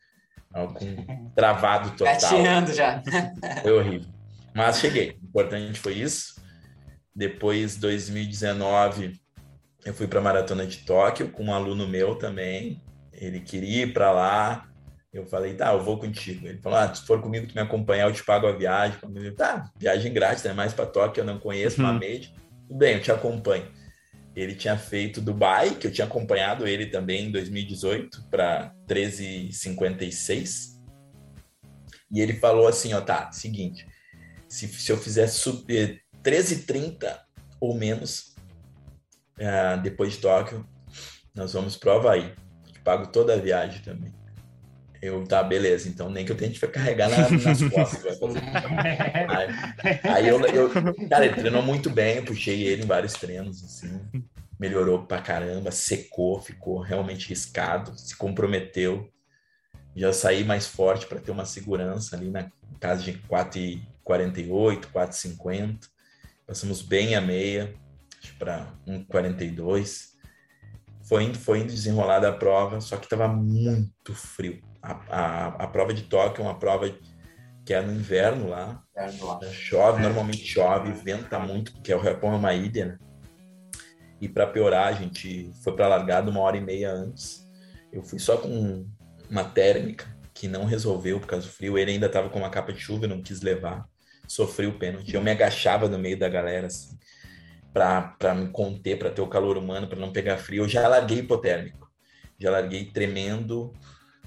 [0.52, 0.78] Algo
[1.34, 2.14] travado total.
[2.14, 3.02] Gateando já.
[3.62, 4.08] Foi horrível.
[4.54, 5.18] Mas cheguei.
[5.20, 6.40] O importante foi isso.
[7.14, 9.20] Depois, 2019,
[9.84, 12.80] eu fui para a Maratona de Tóquio com um aluno meu também.
[13.12, 14.68] Ele queria ir para lá.
[15.14, 16.48] Eu falei, tá, eu vou contigo.
[16.48, 18.98] Ele falou, ah, se for comigo, tu me acompanhar, eu te pago a viagem.
[18.98, 20.52] Falei, tá, viagem grátis, né?
[20.52, 21.86] Mais para Tóquio, eu não conheço, uhum.
[21.86, 22.34] Mamede.
[22.66, 23.64] Tudo bem, eu te acompanho.
[24.34, 30.74] Ele tinha feito Dubai, que eu tinha acompanhado ele também em 2018 para 13,56.
[32.10, 33.86] E ele falou assim, ó, tá, seguinte,
[34.48, 35.64] se, se eu fizer sub,
[36.24, 37.20] 13,30 eh,
[37.60, 38.34] ou menos
[39.38, 40.68] uh, depois de Tóquio,
[41.32, 42.34] nós vamos pro Havaí.
[42.66, 44.23] Eu te pago toda a viagem também.
[45.04, 48.16] Eu, tá, beleza, então nem que eu tente carregar na, nas costas.
[50.02, 50.70] aí, aí eu, eu,
[51.10, 54.00] cara, ele treinou muito bem, eu puxei ele em vários treinos, assim,
[54.58, 59.12] melhorou pra caramba, secou, ficou realmente riscado, se comprometeu.
[59.94, 65.80] Já saí mais forte para ter uma segurança ali na casa de 4,48, 4,50.
[66.46, 67.74] Passamos bem a meia,
[68.38, 70.14] para 1,42.
[71.02, 75.66] Foi indo, foi indo desenrolar da prova, só que estava muito frio a, a, a
[75.66, 76.94] prova de Tóquio é uma prova
[77.64, 78.82] que é no inverno lá.
[78.94, 79.40] Inverno lá.
[79.50, 82.98] Chove, normalmente chove, venta muito, porque o Japão é uma ilha, né?
[84.20, 87.44] E para piorar, a gente foi para largada uma hora e meia antes.
[87.92, 88.86] Eu fui só com
[89.30, 91.78] uma térmica que não resolveu por causa do frio.
[91.78, 93.86] Ele ainda estava com uma capa de chuva, não quis levar.
[94.28, 95.14] Sofri o pênalti.
[95.14, 96.98] Eu me agachava no meio da galera, assim,
[97.72, 100.64] para me conter, para ter o calor humano, para não pegar frio.
[100.64, 101.90] Eu já larguei hipotérmico.
[102.38, 103.72] Já larguei tremendo,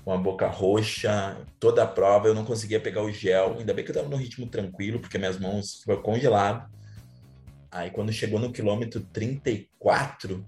[0.07, 2.29] com a boca roxa, toda a prova.
[2.29, 3.57] Eu não conseguia pegar o gel.
[3.59, 6.65] Ainda bem que eu estava no ritmo tranquilo, porque minhas mãos foram congeladas.
[7.69, 10.45] Aí quando chegou no quilômetro 34,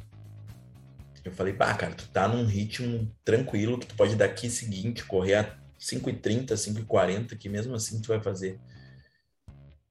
[1.25, 5.35] eu falei, pá, cara, tu tá num ritmo tranquilo, que tu pode daqui seguinte correr
[5.35, 8.57] a 5h30, 5h40, que mesmo assim tu vai fazer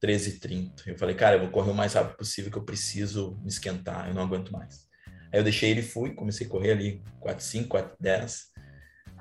[0.02, 0.86] 13h30.
[0.86, 4.08] Eu falei, cara, eu vou correr o mais rápido possível, que eu preciso me esquentar,
[4.08, 4.88] eu não aguento mais.
[5.30, 8.57] Aí eu deixei ele fui, comecei a correr ali 4h5, 4h10.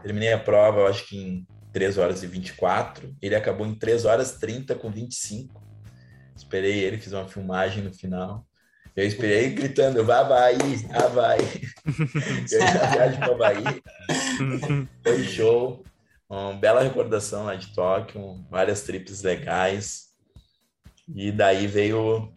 [0.01, 3.15] Terminei a prova, eu acho que em 3 horas e 24.
[3.21, 5.63] Ele acabou em 3 horas 30 com 25.
[6.35, 8.45] Esperei ele, fiz uma filmagem no final.
[8.95, 10.57] Eu esperei gritando, vá Havaí,
[10.91, 11.61] Havaí.
[12.51, 13.63] eu ia viagem para Havaí.
[15.03, 15.83] Foi show.
[16.29, 20.07] Uma bela recordação lá de Tóquio, várias trips legais.
[21.15, 22.33] E daí veio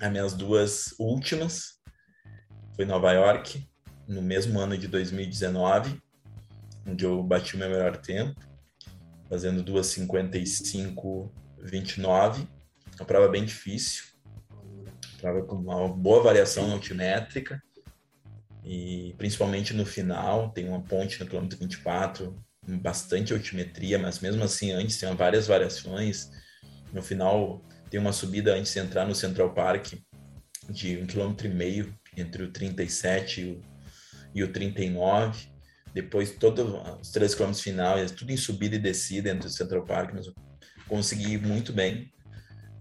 [0.00, 1.80] as minhas duas últimas.
[2.74, 3.68] Foi Nova York,
[4.06, 6.00] no mesmo ano de 2019,
[6.88, 8.40] onde eu bati o meu melhor tempo,
[9.28, 12.48] fazendo 2,55,29.
[12.98, 14.08] Uma prova bem difícil
[15.18, 17.60] Estava com uma boa variação altimétrica
[18.64, 22.38] e principalmente no final, tem uma ponte no quilômetro 24,
[22.80, 26.30] bastante altimetria, mas mesmo assim antes tem várias variações.
[26.92, 29.94] No final tem uma subida antes de entrar no Central Park
[30.70, 33.60] de um quilômetro e meio entre o 37 e o,
[34.36, 35.48] e o 39.
[35.94, 36.64] Depois todos
[37.00, 40.34] os três quilômetros finais, tudo em subida e descida entre o Central Park, mas eu
[40.88, 42.12] consegui muito bem.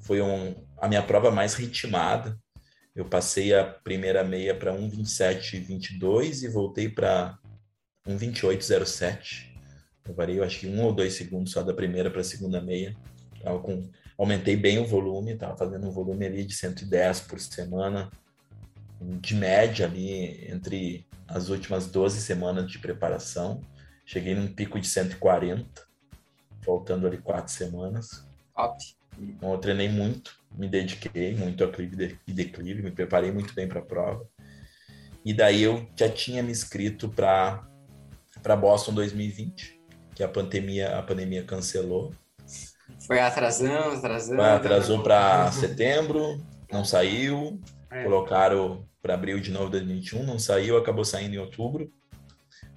[0.01, 2.37] Foi um, a minha prova mais ritmada.
[2.95, 7.37] Eu passei a primeira meia para 1,27,22 e voltei para
[8.07, 9.47] 1,28,07.
[10.07, 12.61] Eu varei, eu acho que um ou dois segundos só da primeira para a segunda
[12.61, 12.95] meia.
[13.43, 18.09] Tava com, aumentei bem o volume, estava fazendo um volume ali de 110 por semana,
[18.99, 23.61] de média ali entre as últimas 12 semanas de preparação.
[24.05, 25.85] Cheguei num pico de 140,
[26.63, 28.25] faltando ali quatro semanas.
[28.55, 28.77] Top.
[29.19, 33.67] Então, eu treinei muito, me dediquei muito a clive e declive, me preparei muito bem
[33.67, 34.25] para a prova.
[35.25, 37.67] E daí eu já tinha me inscrito para
[38.41, 39.81] para Boston 2020,
[40.15, 42.13] que a pandemia a pandemia cancelou.
[43.05, 44.41] Foi atrasando, atrasando.
[44.41, 47.59] atrasou para setembro, não saiu.
[47.89, 48.03] É.
[48.03, 51.89] Colocaram para abril de novo 2021, não saiu, acabou saindo em outubro.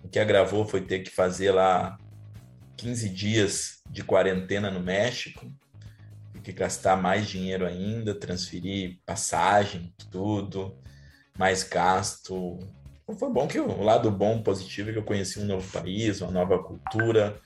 [0.04, 1.98] O que agravou foi ter que fazer lá
[2.76, 5.52] 15 dias de quarentena no México
[6.40, 10.74] que gastar mais dinheiro ainda, transferir passagem, tudo,
[11.38, 12.58] mais gasto.
[13.02, 16.22] Então, foi bom que o lado bom, positivo, é que eu conheci um novo país,
[16.22, 17.38] uma nova cultura,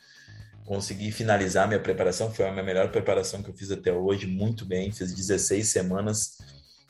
[0.64, 4.64] consegui finalizar minha preparação, foi a minha melhor preparação que eu fiz até hoje, muito
[4.64, 6.38] bem, fiz 16 semanas,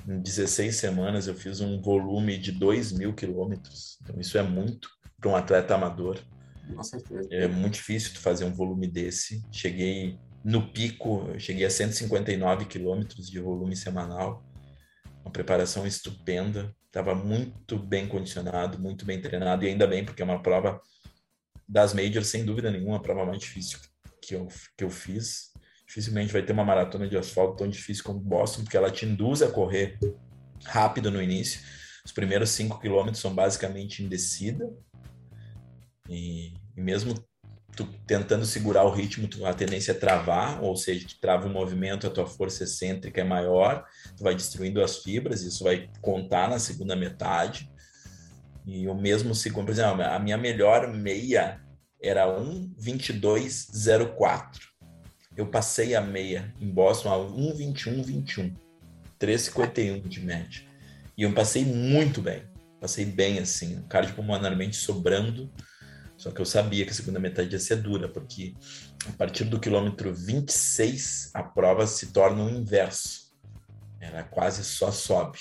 [0.06, 4.88] em 16 semanas eu fiz um volume de 2 mil quilômetros, então isso é muito
[5.20, 6.18] para um atleta amador.
[6.74, 7.28] Com certeza.
[7.30, 9.42] É muito difícil tu fazer um volume desse.
[9.52, 14.44] Cheguei no pico, cheguei a 159 quilômetros de volume semanal,
[15.22, 20.24] uma preparação estupenda, estava muito bem condicionado, muito bem treinado, e ainda bem, porque é
[20.24, 20.80] uma prova
[21.66, 23.78] das majors, sem dúvida nenhuma, a prova mais difícil
[24.20, 25.53] que eu, que eu fiz.
[25.94, 29.42] Dificilmente vai ter uma maratona de asfalto tão difícil como Boston, porque ela te induz
[29.42, 29.96] a correr
[30.64, 31.60] rápido no início.
[32.04, 34.68] Os primeiros 5 quilômetros são basicamente em descida,
[36.10, 37.14] e, e mesmo
[37.76, 41.50] tu tentando segurar o ritmo, tu, a tendência é travar, ou seja, tu trava o
[41.50, 46.50] movimento, a tua força excêntrica é maior, tu vai destruindo as fibras, isso vai contar
[46.50, 47.70] na segunda metade.
[48.66, 51.60] E o mesmo segundo, por exemplo, a minha melhor meia
[52.02, 54.73] era 1:22:04.
[55.36, 58.54] Eu passei a meia em Boston a 1:21:21,
[59.18, 60.62] 3:51 de média.
[61.16, 62.42] E eu passei muito bem.
[62.80, 65.50] Passei bem assim, cardiopulmonarmente sobrando
[66.16, 68.54] só que eu sabia que a segunda metade ia ser dura, porque
[69.06, 73.34] a partir do quilômetro 26, a prova se torna o inverso.
[74.00, 75.38] Ela quase só sobe.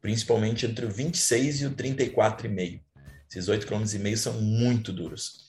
[0.00, 2.82] Principalmente entre o 26 e o 34,5.
[3.28, 5.45] Esses 8,5 km são muito duros.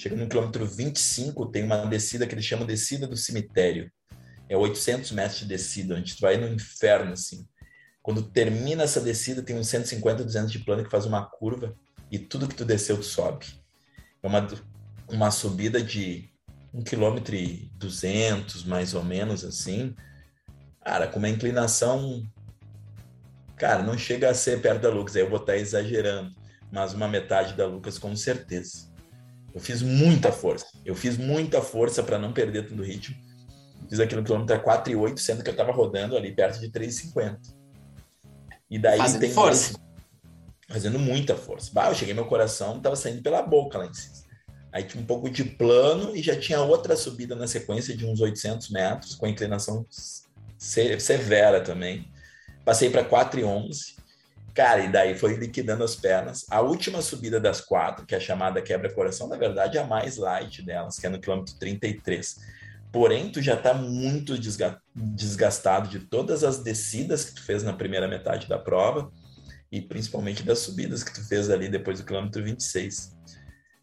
[0.00, 3.92] Chega no quilômetro 25, tem uma descida que eles chamam de descida do cemitério.
[4.48, 7.46] É 800 metros de descida, onde tu vai no inferno, assim.
[8.00, 11.76] Quando termina essa descida, tem uns 150, 200 de plano que faz uma curva
[12.10, 13.44] e tudo que tu desceu, tu sobe.
[14.22, 14.48] É uma,
[15.06, 16.30] uma subida de
[16.72, 19.94] um quilômetro e duzentos, mais ou menos assim,
[20.82, 22.26] cara, com uma inclinação,
[23.54, 26.34] cara, não chega a ser perto da Lucas, aí eu vou estar exagerando,
[26.72, 28.89] mas uma metade da Lucas com certeza.
[29.54, 33.16] Eu fiz muita força, eu fiz muita força para não perder todo o ritmo.
[33.88, 37.38] Fiz aquele quilômetro a 4,8, sendo que eu estava rodando ali perto de 3,50.
[38.70, 39.74] E daí Fazendo tem força.
[40.68, 41.70] fazendo muita força.
[41.74, 44.14] Bah, eu cheguei, meu coração estava saindo pela boca lá em cima.
[44.72, 48.20] Aí tinha um pouco de plano e já tinha outra subida na sequência de uns
[48.20, 49.84] 800 metros, com inclinação
[50.56, 52.08] severa também.
[52.64, 53.99] Passei para 4,11.
[54.54, 56.44] Cara, e daí foi liquidando as pernas.
[56.50, 60.16] A última subida das quatro, que é a chamada quebra-coração, na verdade é a mais
[60.16, 62.36] light delas, que é no quilômetro 33.
[62.92, 64.36] Porém, tu já está muito
[64.94, 69.12] desgastado de todas as descidas que tu fez na primeira metade da prova
[69.70, 73.16] e principalmente das subidas que tu fez ali depois do quilômetro 26.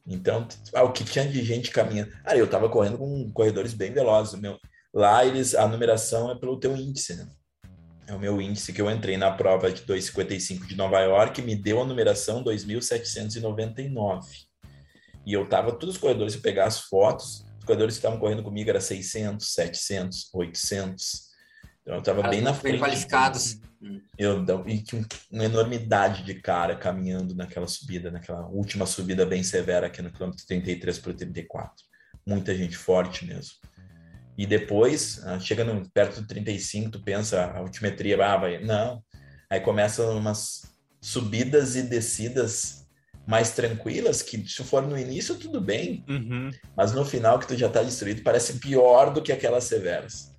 [0.05, 2.11] Então, ah, o que tinha de gente caminhando.
[2.25, 4.39] Ah, eu estava correndo com corredores bem velozes.
[4.39, 4.57] Meu,
[4.93, 7.27] lá eles a numeração é pelo teu índice, né?
[8.07, 11.55] É o meu índice que eu entrei na prova de 2,55 de Nova York, me
[11.55, 14.23] deu a numeração 2.799.
[15.25, 18.41] E eu tava todos os corredores, se pegar as fotos, os corredores que estavam correndo
[18.41, 21.27] comigo era 600, 700, 800.
[21.81, 22.79] Então eu tava bem na frente.
[22.79, 23.59] Qualificados.
[24.17, 29.87] Eu, e tinha uma enormidade de cara caminhando naquela subida, naquela última subida bem severa
[29.87, 31.75] aqui no quilômetro 33 para o 34.
[32.25, 33.53] Muita gente forte mesmo.
[34.37, 38.59] E depois, ah, chega no, perto do 35, tu pensa, a altimetria, ah, vai.
[38.63, 39.01] Não.
[39.49, 40.61] Aí começam umas
[41.01, 42.85] subidas e descidas
[43.25, 46.05] mais tranquilas, que se for no início, tudo bem.
[46.07, 46.51] Uhum.
[46.75, 50.31] Mas no final, que tu já tá destruído, parece pior do que aquelas severas.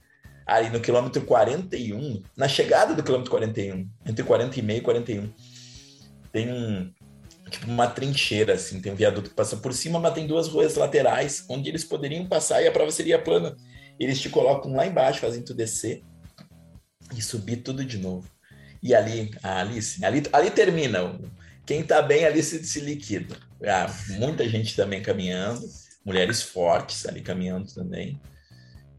[0.46, 5.30] Aí no quilômetro 41, na chegada do quilômetro 41, entre 40 e meio e 41,
[6.32, 6.90] tem um,
[7.50, 10.76] tipo uma trincheira, assim, tem um viaduto que passa por cima, mas tem duas ruas
[10.76, 13.56] laterais onde eles poderiam passar e a prova seria plana
[13.98, 16.02] eles te colocam lá embaixo, fazem tu descer
[17.16, 18.28] e subir tudo de novo.
[18.82, 21.18] E ali, ali, ali, ali termina.
[21.66, 23.36] Quem tá bem ali se, se liquida.
[23.62, 25.60] Ah, muita gente também caminhando,
[26.04, 28.20] mulheres fortes ali caminhando também.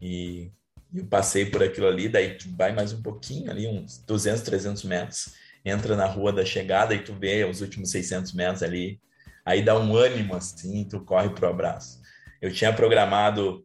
[0.00, 0.50] E
[0.94, 4.84] eu passei por aquilo ali, daí tu vai mais um pouquinho ali, uns 200, 300
[4.84, 5.34] metros,
[5.64, 9.00] entra na rua da chegada e tu vê os últimos 600 metros ali,
[9.44, 12.00] aí dá um ânimo assim, tu corre pro abraço.
[12.40, 13.64] Eu tinha programado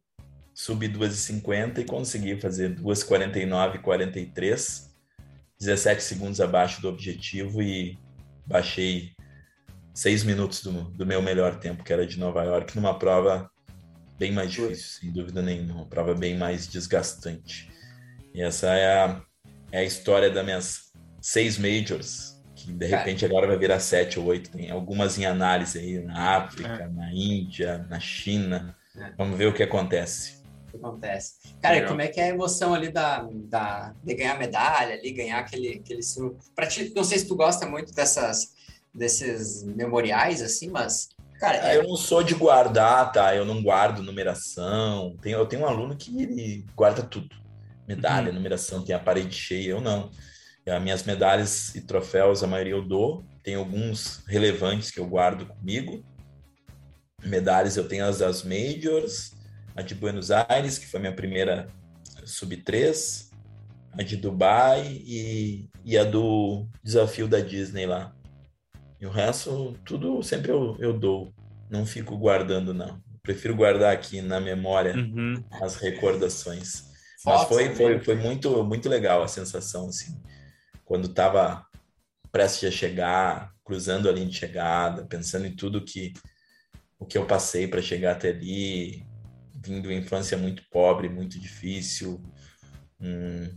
[0.56, 4.96] subi 2,50 e consegui fazer 2,49 43,
[5.60, 8.00] 17 segundos abaixo do objetivo e
[8.48, 9.12] baixei
[9.94, 13.52] seis minutos do, do meu melhor tempo, que era de Nova York, numa prova
[14.18, 17.70] bem mais difícil, sem dúvida nenhuma, uma prova bem mais desgastante.
[18.34, 19.22] E essa é a,
[19.74, 20.92] é a história das minhas
[21.22, 24.52] seis majors, que de repente agora vai virar sete ou oito.
[24.52, 26.88] Tem algumas em análise aí na África, é.
[26.88, 28.76] na Índia, na China.
[28.96, 29.12] É.
[29.18, 30.35] Vamos ver o que acontece
[30.78, 31.34] que acontece.
[31.62, 31.90] Cara, Legal.
[31.90, 35.80] como é que é a emoção ali da, da, de ganhar medalha ali, ganhar aquele,
[35.80, 36.02] aquele
[36.56, 38.54] Pra ti, não sei se tu gosta muito dessas,
[38.94, 41.10] desses memoriais, assim, mas.
[41.40, 41.78] Cara, é...
[41.78, 43.36] Eu não sou de guardar, tá?
[43.36, 45.18] Eu não guardo numeração.
[45.22, 47.36] Tenho, eu tenho um aluno que ele guarda tudo.
[47.88, 48.36] Medalha, uhum.
[48.36, 50.10] numeração, tem a parede cheia, eu não.
[50.68, 53.24] As minhas medalhas e troféus, a maioria eu dou.
[53.44, 56.04] Tem alguns relevantes que eu guardo comigo.
[57.24, 59.35] Medalhas eu tenho as das majors,
[59.76, 61.68] a de Buenos Aires, que foi minha primeira
[62.24, 63.30] sub-3,
[63.92, 68.16] a de Dubai e, e a do desafio da Disney lá.
[69.00, 71.34] E o resto, tudo sempre eu, eu dou.
[71.70, 73.02] Não fico guardando, não.
[73.22, 75.44] Prefiro guardar aqui na memória uhum.
[75.62, 76.86] as recordações.
[77.26, 80.16] Mas foi, foi, foi muito, muito legal a sensação, assim.
[80.86, 81.66] Quando estava
[82.32, 86.14] prestes a chegar, cruzando a linha de chegada, pensando em tudo que
[87.00, 89.06] o que eu passei para chegar até ali,
[89.66, 92.22] vim de uma infância muito pobre, muito difícil.
[93.00, 93.50] Hum,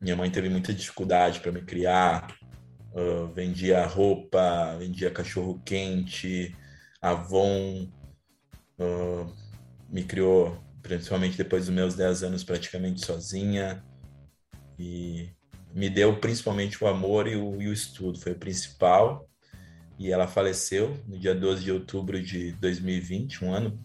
[0.00, 2.36] minha mãe teve muita dificuldade para me criar.
[2.92, 6.54] Uh, vendia roupa, vendia cachorro quente,
[7.00, 7.90] Avon.
[8.78, 9.32] Uh,
[9.88, 13.84] me criou, principalmente depois dos meus 10 anos, praticamente sozinha.
[14.78, 15.30] E
[15.74, 19.28] me deu principalmente o amor e o, e o estudo, foi o principal.
[19.98, 23.78] E ela faleceu no dia 12 de outubro de 2020, um ano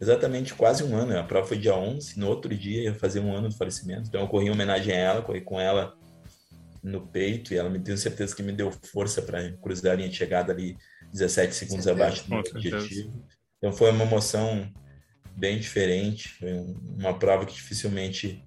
[0.00, 1.18] exatamente quase um ano.
[1.18, 4.08] A prova foi dia 11, no outro dia ia fazer um ano do falecimento.
[4.08, 5.94] Então eu corri em homenagem a ela, corri com ela
[6.82, 10.08] no peito e ela me tenho certeza que me deu força para cruzar a linha
[10.08, 10.76] de chegada ali
[11.12, 13.24] 17 segundos abaixo do meu objetivo.
[13.58, 14.72] Então foi uma emoção
[15.36, 16.52] bem diferente, foi
[16.98, 18.42] uma prova que dificilmente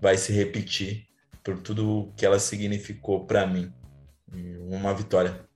[0.00, 1.06] vai se repetir
[1.42, 3.72] por tudo que ela significou para mim.
[4.68, 5.46] Uma vitória,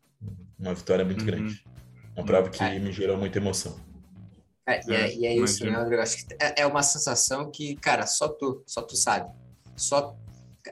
[0.58, 1.26] uma vitória muito uhum.
[1.26, 1.64] grande.
[2.16, 3.87] Uma prova que me gerou muita emoção.
[4.68, 6.02] É, e é, e é isso, né, Rodrigo?
[6.02, 9.30] Acho que é, é uma sensação que, cara, só tu, só tu sabe.
[9.74, 10.14] Só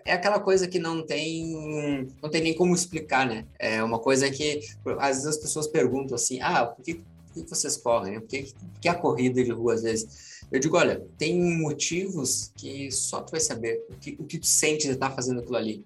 [0.04, 3.46] é aquela coisa que não tem não tem nem como explicar, né?
[3.58, 4.60] É uma coisa que
[4.98, 8.20] às vezes as pessoas perguntam assim: "Ah, por que, por que vocês correm?
[8.20, 12.52] Por que, por que a corrida de rua às vezes?" Eu digo, olha, tem motivos
[12.56, 15.56] que só tu vai saber o que, o que tu sente de estar fazendo aquilo
[15.56, 15.84] ali.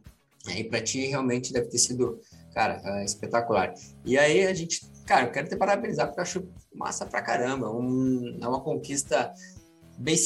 [0.55, 2.21] E para ti realmente deve ter sido,
[2.53, 3.73] cara, é, espetacular.
[4.05, 7.71] E aí a gente, cara, eu quero te parabenizar porque eu acho massa pra caramba.
[7.71, 9.33] Um, é uma conquista
[9.99, 10.17] bem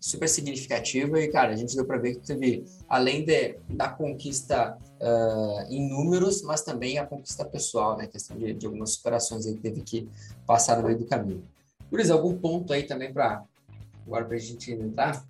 [0.00, 4.76] super significativa e, cara, a gente deu para ver que teve, além de, da conquista
[5.00, 8.06] uh, em números, mas também a conquista pessoal, né?
[8.06, 10.08] Questão de, de algumas superações aí que teve que
[10.46, 11.42] passar no meio do caminho.
[11.90, 13.44] Isso, algum ponto aí também para
[14.06, 15.24] agora para a gente entrar?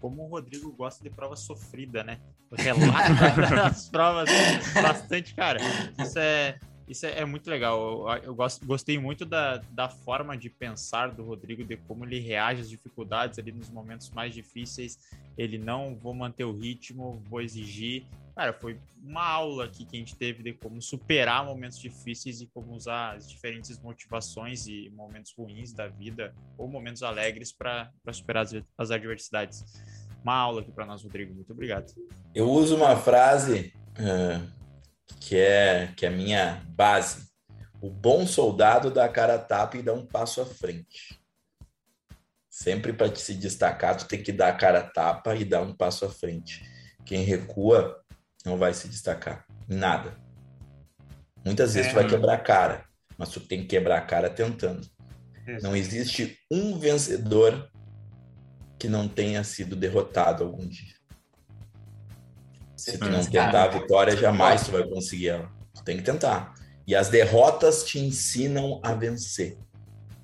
[0.00, 2.18] Como o Rodrigo gosta de prova sofrida, né?
[2.50, 4.28] O relato das provas
[4.74, 5.60] bastante, cara.
[5.98, 6.58] Isso é,
[6.88, 8.08] isso é, é, muito legal.
[8.22, 12.60] Eu, eu gostei muito da, da forma de pensar do Rodrigo, de como ele reage
[12.60, 14.98] às dificuldades ali nos momentos mais difíceis.
[15.36, 18.04] Ele não vou manter o ritmo, vou exigir.
[18.36, 22.46] Cara, foi uma aula aqui que a gente teve de como superar momentos difíceis e
[22.46, 28.44] como usar as diferentes motivações e momentos ruins da vida ou momentos alegres para superar
[28.44, 29.64] as, as adversidades.
[30.22, 31.34] Uma aula aqui para nós, Rodrigo.
[31.34, 31.92] Muito obrigado.
[32.34, 34.65] Eu uso uma frase uh
[35.20, 37.26] que é, que é a minha base.
[37.80, 41.20] O bom soldado dá a cara a tapa e dá um passo à frente.
[42.48, 45.74] Sempre para se destacar, tu tem que dar a cara a tapa e dar um
[45.74, 46.64] passo à frente.
[47.04, 48.02] Quem recua
[48.44, 50.16] não vai se destacar em nada.
[51.44, 51.92] Muitas vezes é.
[51.92, 52.84] tu vai quebrar a cara,
[53.18, 54.88] mas tu tem que quebrar a cara tentando.
[55.62, 57.70] Não existe um vencedor
[58.78, 60.95] que não tenha sido derrotado algum dia.
[62.86, 65.50] Se tu não tentar a vitória, jamais tu vai conseguir ela.
[65.74, 66.54] Tu tem que tentar.
[66.86, 69.58] E as derrotas te ensinam a vencer.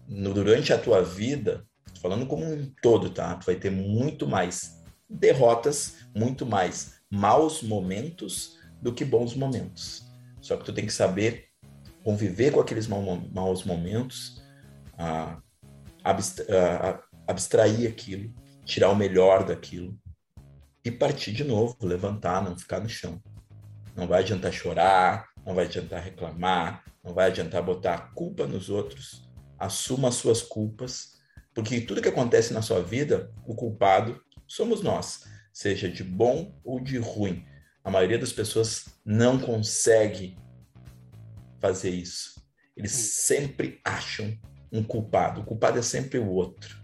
[0.08, 1.66] No, durante a tua vida,
[2.00, 3.34] falando como um todo, tá?
[3.34, 10.06] Tu vai ter muito mais derrotas, muito mais maus momentos do que bons momentos.
[10.40, 11.46] Só que tu tem que saber
[12.04, 14.40] conviver com aqueles maus momentos,
[17.26, 18.32] abstrair aquilo,
[18.64, 20.00] tirar o melhor daquilo
[20.85, 23.22] e partir de novo, levantar, não ficar no chão.
[23.95, 28.68] Não vai adiantar chorar, não vai adiantar reclamar, não vai adiantar botar a culpa nos
[28.68, 29.28] outros.
[29.59, 31.20] Assuma as suas culpas,
[31.55, 36.80] porque tudo que acontece na sua vida, o culpado somos nós, seja de bom ou
[36.80, 37.45] de ruim.
[37.85, 40.37] A maioria das pessoas não consegue
[41.61, 42.43] fazer isso.
[42.76, 44.37] Eles sempre acham
[44.72, 45.43] um culpado.
[45.43, 46.76] O culpado é sempre o outro.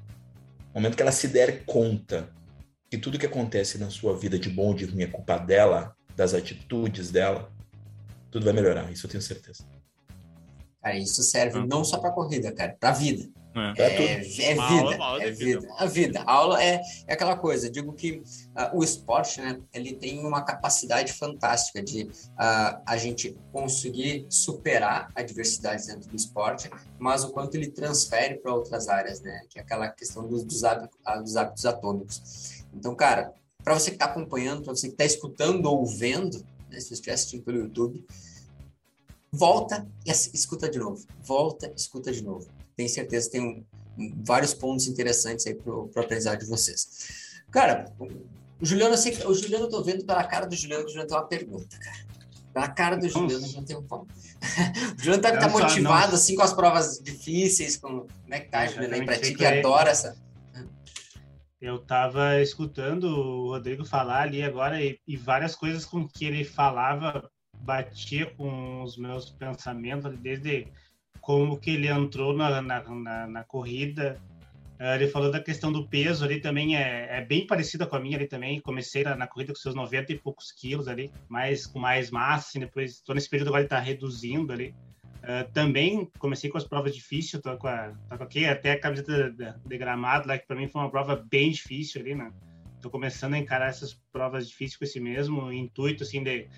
[0.69, 2.33] No momento que ela se der conta
[2.91, 5.95] que tudo que acontece na sua vida de bom ou de ruim é culpa dela,
[6.17, 7.51] das atitudes dela,
[8.31, 9.65] tudo vai melhorar, isso eu tenho certeza.
[10.83, 13.29] Cara, isso serve não só para corrida, cara, para vida.
[13.77, 15.75] É, é, é vida, aula, é vida, vida.
[15.79, 17.69] A vida, a aula é, é aquela coisa.
[17.69, 23.37] Digo que uh, o esporte, né, ele tem uma capacidade fantástica de uh, a gente
[23.51, 29.41] conseguir superar adversidades dentro do esporte, mas o quanto ele transfere para outras áreas, né,
[29.51, 32.58] que é aquela questão dos, dos, hábitos, dos hábitos atômicos.
[32.75, 36.81] Então, cara, para você que está acompanhando, para você que está escutando ou vendo, né,
[36.81, 38.05] se você estiver assistindo pelo YouTube,
[39.33, 41.05] volta e escuta de novo.
[41.23, 42.49] Volta, escuta de novo.
[42.77, 43.65] Tenho certeza que tem um,
[44.25, 47.43] vários pontos interessantes aí para o aprendizado de vocês.
[47.51, 50.91] Cara, o Juliano, eu sei, o Juliano eu tô vendo pela cara do Juliano, que
[50.91, 52.09] o Juliano tem uma pergunta, cara.
[52.53, 54.09] Pela cara do Juliano, não tem um ponto.
[54.99, 58.01] o Juliano tá, tá motivado, assim, com as provas difíceis, com...
[58.01, 60.17] como é que tá, Juliano, aí pra ti que adora essa
[61.61, 66.45] eu estava escutando o Rodrigo falar ali agora e, e, várias coisas com que ele
[66.45, 67.31] falava
[67.61, 70.69] batia com os meus pensamentos, desde
[71.21, 74.21] como que ele entrou na, na, na, na corrida.
[74.79, 78.01] Uh, ele falou da questão do peso ali também, é, é bem parecida com a
[78.01, 78.61] minha ali também.
[78.61, 82.51] Comecei na, na corrida com seus 90 e poucos quilos ali, mais, com mais massa,
[82.51, 84.73] assim, depois estou nesse período agora ele está reduzindo ali.
[85.19, 88.81] Uh, também comecei com as provas difíceis, tô com a, tô com aqui, até a
[88.81, 89.31] camiseta
[89.67, 92.33] de, gramado lá, que para mim foi uma prova bem difícil ali, né?
[92.81, 96.49] Tô começando a encarar essas provas difíceis com esse mesmo intuito, assim, de,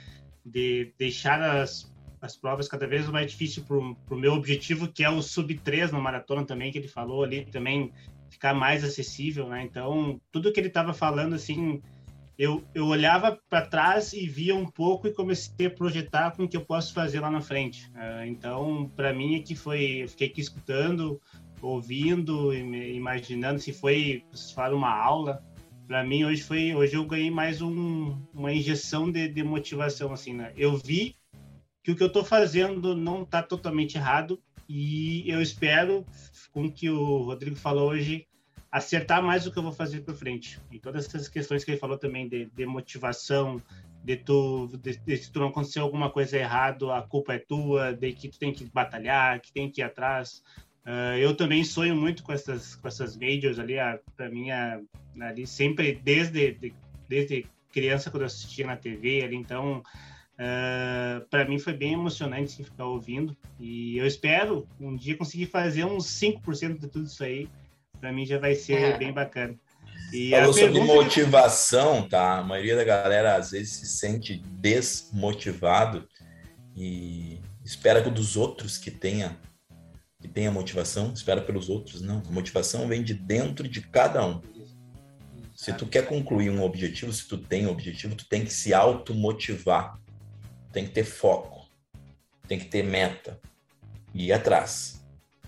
[0.44, 1.90] de deixar as,
[2.20, 6.00] as provas cada vez mais difíceis para o meu objetivo, que é o sub-3 no
[6.00, 7.90] maratona também, que ele falou ali, também
[8.28, 9.62] ficar mais acessível, né?
[9.62, 11.82] Então, tudo que ele estava falando, assim,
[12.40, 16.48] eu, eu olhava para trás e via um pouco e comecei a projetar com o
[16.48, 17.86] que eu posso fazer lá na frente.
[17.90, 21.20] Uh, então, para mim, aqui foi, eu fiquei aqui escutando,
[21.60, 25.44] ouvindo, imaginando se foi, se uma aula.
[25.86, 30.32] Para mim, hoje foi, hoje eu ganhei mais um, uma injeção de, de motivação, assim,
[30.32, 30.54] né?
[30.56, 31.16] Eu vi
[31.84, 36.06] que o que eu estou fazendo não está totalmente errado e eu espero,
[36.52, 38.26] com o que o Rodrigo falou hoje,
[38.70, 40.60] acertar mais o que eu vou fazer para frente.
[40.70, 43.60] E todas essas questões que ele falou também de, de motivação,
[44.04, 47.92] de tu, de, de, se tu não acontecer alguma coisa errada, a culpa é tua,
[47.92, 50.42] de que tu tem que batalhar, que tem que ir atrás.
[50.86, 53.74] Uh, eu também sonho muito com essas, com essas majors ali,
[54.16, 54.80] para mim, a,
[55.20, 56.72] ali sempre desde, de,
[57.08, 59.82] desde criança, quando eu assistia na TV ali, então
[60.40, 65.14] Uh, ah, para mim foi bem emocionante assim, ficar ouvindo e eu espero um dia
[65.14, 67.46] conseguir fazer uns 5% de tudo isso aí.
[68.00, 68.98] Para mim já vai ser é.
[68.98, 69.54] bem bacana.
[70.12, 72.38] E Falou sobre motivação, tá?
[72.38, 76.08] A maioria da galera às vezes se sente desmotivado
[76.76, 79.36] e espera dos outros que tenha
[80.20, 82.02] que tenha motivação, espera pelos outros.
[82.02, 84.42] Não, a motivação vem de dentro de cada um.
[85.56, 88.74] Se tu quer concluir um objetivo, se tu tem um objetivo, tu tem que se
[88.74, 89.98] automotivar
[90.72, 91.66] tem que ter foco,
[92.46, 93.40] tem que ter meta
[94.14, 94.99] e ir atrás.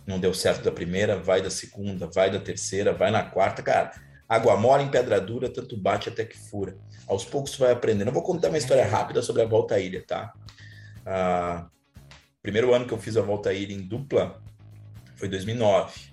[0.06, 3.92] Não deu certo da primeira, vai da segunda, vai da terceira, vai na quarta, cara.
[4.28, 6.76] Água mole em pedra dura, tanto bate até que fura.
[7.06, 8.08] Aos poucos vai aprendendo.
[8.08, 10.32] Eu vou contar uma história rápida sobre a volta à ilha, tá?
[11.04, 11.66] Ah,
[12.42, 14.42] primeiro ano que eu fiz a volta à ilha em dupla
[15.16, 16.12] foi 2009.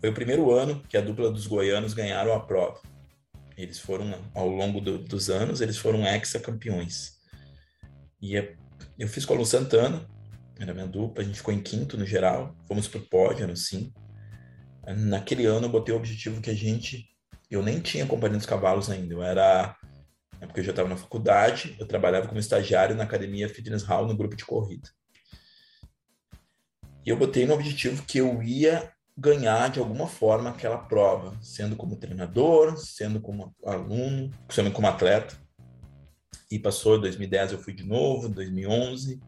[0.00, 2.80] Foi o primeiro ano que a dupla dos goianos ganharam a prova.
[3.56, 7.18] Eles foram, ao longo do, dos anos, eles foram ex-campeões.
[8.20, 8.54] E é,
[8.98, 10.06] eu fiz com a Lu Santana,
[10.60, 14.00] era minha dupla, a gente ficou em quinto no geral, fomos pro pódio, no cinco.
[14.86, 17.08] Naquele ano eu botei o objetivo que a gente.
[17.50, 19.76] Eu nem tinha companhia dos cavalos ainda, eu era.
[20.40, 24.06] É porque eu já estava na faculdade, eu trabalhava como estagiário na academia Fitness Hall
[24.06, 24.88] no grupo de corrida.
[27.04, 31.76] E eu botei no objetivo que eu ia ganhar de alguma forma aquela prova, sendo
[31.76, 35.36] como treinador, sendo como aluno, sendo como atleta
[36.50, 39.20] e passou, em 2010 eu fui de novo, 2011,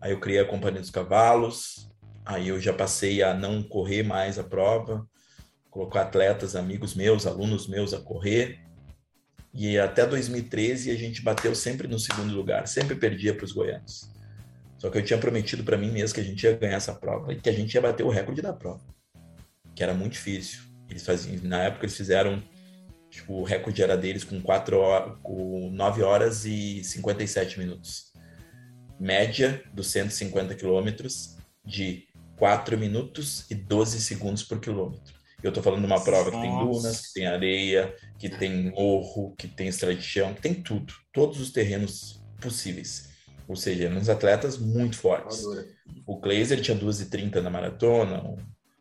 [0.00, 1.90] aí eu criei a Companhia dos Cavalos,
[2.24, 5.06] aí eu já passei a não correr mais a prova,
[5.70, 8.60] colocar atletas, amigos meus, alunos meus a correr,
[9.52, 14.10] e até 2013 a gente bateu sempre no segundo lugar, sempre perdia para os goianos.
[14.78, 17.32] Só que eu tinha prometido para mim mesmo que a gente ia ganhar essa prova
[17.32, 18.84] e que a gente ia bater o recorde da prova,
[19.74, 20.62] que era muito difícil.
[20.88, 22.42] Eles faziam, na época eles fizeram
[23.16, 28.12] Tipo, o recorde era deles com, 4 horas, com 9 horas e 57 minutos.
[28.98, 35.14] Média dos 150 quilômetros de 4 minutos e 12 segundos por quilômetro.
[35.42, 36.36] Eu estou falando de uma prova Nossa.
[36.36, 40.40] que tem dunas, que tem areia, que tem morro, que tem estrada de chão, que
[40.40, 40.94] tem tudo.
[41.12, 43.10] Todos os terrenos possíveis.
[43.46, 45.44] Ou seja, uns atletas muito fortes.
[46.06, 48.22] O Glazer tinha 2h30 na maratona,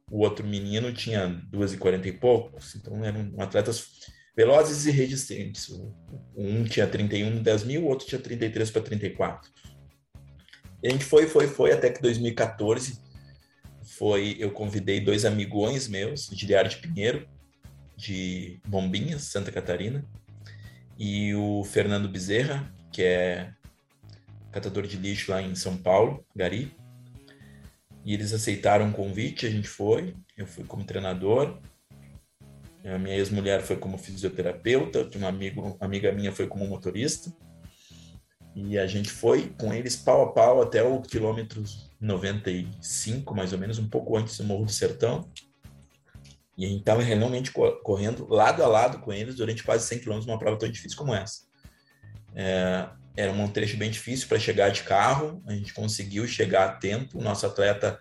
[0.09, 2.75] o outro menino tinha 2h40 e poucos.
[2.75, 3.87] Então eram atletas
[4.35, 5.69] velozes e resistentes.
[6.35, 9.51] Um tinha 31 10 mil, o outro tinha 33 para 34.
[10.85, 12.99] A gente foi, foi, foi, até que 2014
[13.81, 17.27] foi, eu convidei dois amigões meus, Giliário de Pinheiro,
[17.97, 20.05] de Bombinhas, Santa Catarina,
[20.97, 23.51] e o Fernando Bezerra, que é
[24.51, 26.75] catador de lixo lá em São Paulo, Gari.
[28.05, 31.59] E eles aceitaram o convite, a gente foi, eu fui como treinador,
[32.83, 37.33] a minha ex-mulher foi como fisioterapeuta, uma amigo, amiga minha foi como motorista.
[38.55, 41.63] E a gente foi com eles pau a pau até o quilômetro
[41.99, 45.29] 95, mais ou menos, um pouco antes do Morro do Sertão.
[46.57, 50.25] E a gente estava realmente correndo lado a lado com eles durante quase 100 quilômetros,
[50.25, 51.41] numa prova tão difícil como essa.
[52.33, 52.87] É,
[53.17, 57.19] era um trecho bem difícil para chegar de carro, a gente conseguiu chegar a tempo.
[57.19, 57.99] O nosso atleta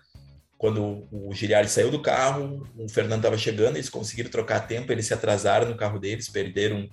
[0.57, 5.05] quando o Giliari saiu do carro, o Fernando estava chegando, eles conseguiram trocar tempo, eles
[5.05, 6.89] se atrasaram no carro deles, perderam um,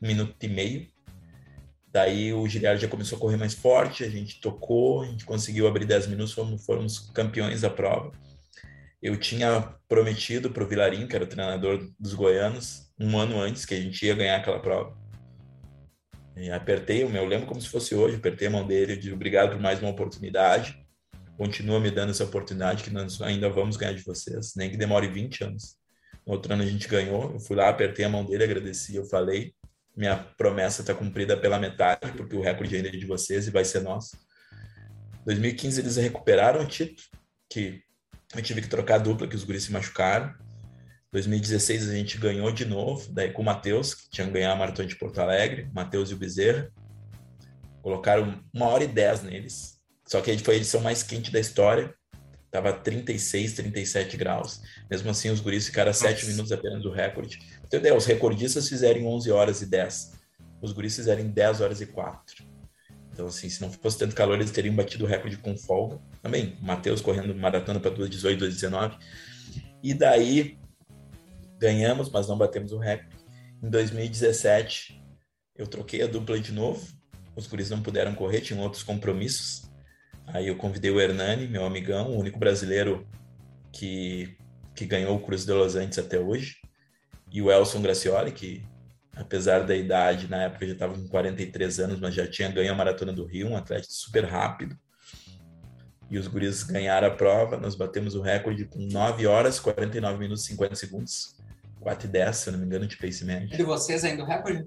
[0.00, 0.86] minuto e meio.
[1.92, 5.66] Daí o Giliari já começou a correr mais forte, a gente tocou, a gente conseguiu
[5.66, 8.12] abrir 10 minutos, fomos, fomos campeões da prova.
[9.00, 13.64] Eu tinha prometido para o Vilarim, que era o treinador dos goianos, um ano antes
[13.64, 14.96] que a gente ia ganhar aquela prova.
[16.36, 19.60] E apertei, eu lembro como se fosse hoje, apertei a mão dele, disse obrigado por
[19.60, 20.78] mais uma oportunidade
[21.38, 25.06] continua me dando essa oportunidade que nós ainda vamos ganhar de vocês, nem que demore
[25.06, 25.76] 20 anos.
[26.26, 29.04] No outro ano a gente ganhou, eu fui lá, apertei a mão dele, agradeci, eu
[29.04, 29.54] falei,
[29.98, 33.64] minha promessa está cumprida pela metade, porque o recorde ainda é de vocês e vai
[33.64, 34.16] ser nosso.
[35.26, 37.02] 2015 eles recuperaram o título,
[37.50, 37.82] que
[38.32, 40.32] eu tive que trocar a dupla, que os guris se machucaram.
[41.10, 44.86] 2016 a gente ganhou de novo, daí com o Matheus, que tinha ganhado a Maratona
[44.86, 46.70] de Porto Alegre, Matheus e o Bezerra.
[47.82, 51.92] Colocaram uma hora e dez neles, só que foi a edição mais quente da história.
[52.52, 54.60] Tava 36, 37 graus.
[54.88, 57.38] Mesmo assim, os guris ficaram a 7 minutos apenas do recorde.
[57.68, 57.96] Entendeu?
[57.98, 60.12] Os recordistas fizeram 11 horas e 10.
[60.62, 62.42] Os guris fizeram 10 horas e 4.
[63.12, 66.00] Então, assim, se não fosse tanto calor, eles teriam batido o recorde com folga.
[66.22, 68.98] Também, o Matheus correndo maratona para 2,18, 2,19.
[69.82, 70.58] E daí,
[71.58, 73.18] ganhamos, mas não batemos o recorde.
[73.62, 75.02] Em 2017,
[75.54, 76.86] eu troquei a dupla de novo.
[77.36, 79.70] Os guris não puderam correr, tinham outros compromissos.
[80.26, 83.06] Aí eu convidei o Hernani, meu amigão, o único brasileiro
[83.70, 84.38] que,
[84.74, 86.56] que ganhou o Cruz de Los Angeles até hoje.
[87.30, 88.64] E o Elson Gracioli, que
[89.14, 92.76] apesar da idade, na época já estava com 43 anos, mas já tinha ganho a
[92.76, 94.78] Maratona do Rio, um atleta super rápido.
[96.10, 100.44] E os guris ganharam a prova, nós batemos o recorde com 9 horas, 49 minutos
[100.44, 101.36] e 50 segundos.
[101.80, 103.52] 4 e 10, se eu não me engano, de pace médio.
[103.52, 104.66] E de vocês ainda o recorde?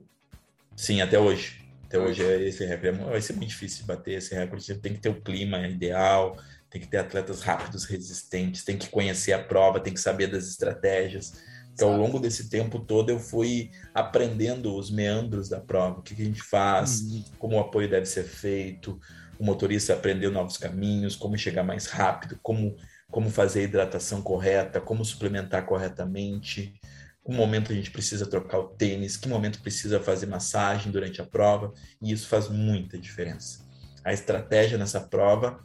[0.76, 1.62] Sim, até hoje.
[1.86, 3.00] Até hoje é esse recorde.
[3.00, 4.76] Vai ser muito difícil bater esse recorde.
[4.76, 6.38] Tem que ter o clima ideal,
[6.70, 10.48] tem que ter atletas rápidos, resistentes, tem que conhecer a prova, tem que saber das
[10.48, 11.34] estratégias.
[11.74, 16.16] Então, ao longo desse tempo todo, eu fui aprendendo os meandros da prova, o que,
[16.16, 17.24] que a gente faz, uhum.
[17.40, 19.00] como o apoio deve ser feito,
[19.40, 22.76] o motorista aprendeu novos caminhos, como chegar mais rápido, como,
[23.10, 26.80] como fazer a hidratação correta, como suplementar corretamente,
[27.26, 31.26] que momento a gente precisa trocar o tênis, que momento precisa fazer massagem durante a
[31.26, 33.66] prova, e isso faz muita diferença.
[34.04, 35.64] A estratégia nessa prova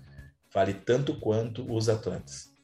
[0.53, 2.56] vale tanto quanto os atletas.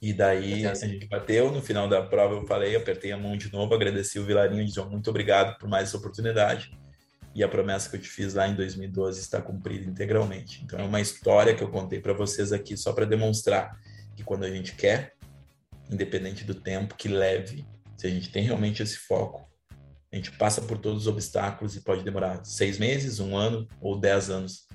[0.00, 3.52] E daí a gente bateu, no final da prova eu falei, apertei a mão de
[3.52, 6.72] novo, agradeci o Vilarinho disse muito obrigado por mais essa oportunidade.
[7.34, 10.64] E a promessa que eu te fiz lá em 2012 está cumprida integralmente.
[10.64, 13.78] Então é uma história que eu contei para vocês aqui só para demonstrar
[14.16, 15.12] que quando a gente quer,
[15.90, 19.46] independente do tempo que leve, se a gente tem realmente esse foco,
[20.10, 24.00] a gente passa por todos os obstáculos e pode demorar seis meses, um ano ou
[24.00, 24.66] dez anos.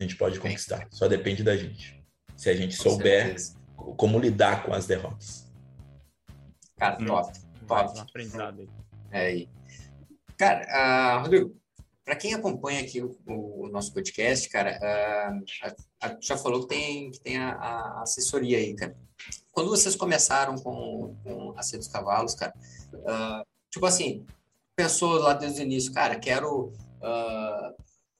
[0.00, 0.86] A gente pode conquistar.
[0.90, 2.04] Só depende da gente.
[2.36, 3.57] Se a gente Com souber certeza
[3.96, 5.46] como lidar com as derrotas.
[6.76, 7.06] Cara, hum.
[7.06, 7.38] top.
[7.66, 7.98] top.
[7.98, 8.68] Um aprendizado aí.
[9.10, 9.48] É aí.
[10.36, 11.56] Cara, uh, Rodrigo,
[12.04, 16.68] para quem acompanha aqui o, o, nosso podcast, cara, uh, a, a, já falou que
[16.68, 18.96] tem, que tem a, a, assessoria aí, cara.
[19.52, 22.54] Quando vocês começaram com, com a Ser dos Cavalos, cara,
[22.94, 24.24] uh, tipo assim,
[24.76, 26.72] pensou lá desde o início, cara, quero
[27.02, 27.74] uh,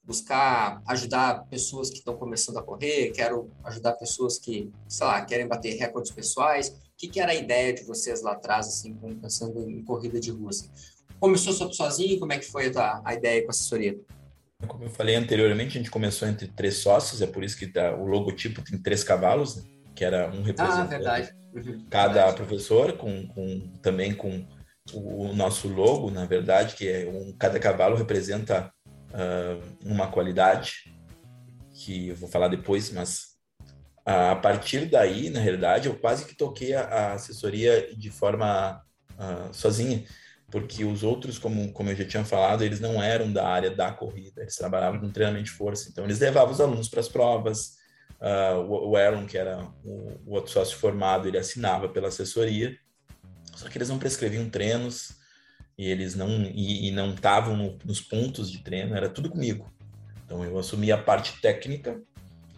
[0.09, 5.47] buscar ajudar pessoas que estão começando a correr, quero ajudar pessoas que, sei lá, querem
[5.47, 6.69] bater recordes pessoais.
[6.69, 10.31] O que, que era a ideia de vocês lá atrás, assim, pensando em corrida de
[10.31, 10.49] rua?
[10.49, 10.67] Assim?
[11.19, 12.19] Começou sozinho?
[12.19, 13.99] Como é que foi a, a ideia com a assessoria?
[14.67, 17.95] Como eu falei anteriormente, a gente começou entre três sócios, é por isso que tá,
[17.95, 19.63] o logotipo tem três cavalos, né?
[19.95, 20.81] que era um representante.
[20.81, 21.35] Ah, verdade.
[21.53, 22.35] Uhum, cada verdade.
[22.35, 24.43] professor, com, com, também com
[24.91, 28.73] o nosso logo, na verdade, que é um, cada cavalo representa
[29.09, 30.93] uh, uma qualidade,
[31.73, 33.29] que eu vou falar depois, mas
[34.05, 38.81] a partir daí, na realidade, eu quase que toquei a, a assessoria de forma
[39.11, 40.03] uh, sozinha,
[40.49, 43.91] porque os outros, como, como eu já tinha falado, eles não eram da área da
[43.91, 47.75] corrida, eles trabalhavam com treinamento de força, então eles levavam os alunos para as provas,
[48.19, 52.75] uh, o, o Aaron, que era o, o outro sócio formado, ele assinava pela assessoria,
[53.55, 55.18] só que eles não prescreviam treinos,
[55.79, 59.71] e eles não e, e não estavam no, nos pontos de treino, era tudo comigo.
[60.25, 62.01] Então eu assumi a parte técnica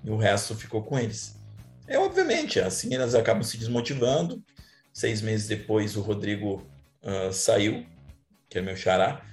[0.03, 1.39] e o resto ficou com eles.
[1.87, 4.43] É obviamente, assim elas acabam se desmotivando.
[4.91, 6.67] Seis meses depois o Rodrigo
[7.03, 7.85] uh, saiu,
[8.49, 9.23] que é meu xará,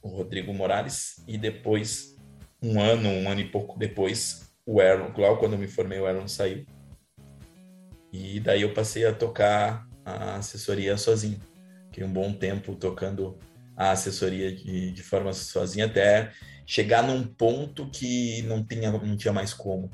[0.00, 2.16] o Rodrigo Morales, e depois,
[2.62, 6.06] um ano, um ano e pouco depois, o Aaron, logo quando eu me formei, o
[6.06, 6.64] Aaron saiu.
[8.10, 11.38] E daí eu passei a tocar a assessoria sozinho.
[11.94, 13.38] Fiquei um bom tempo tocando
[13.76, 16.32] a assessoria de, de forma sozinha até
[16.66, 19.88] chegar num ponto que não tinha, não tinha mais como.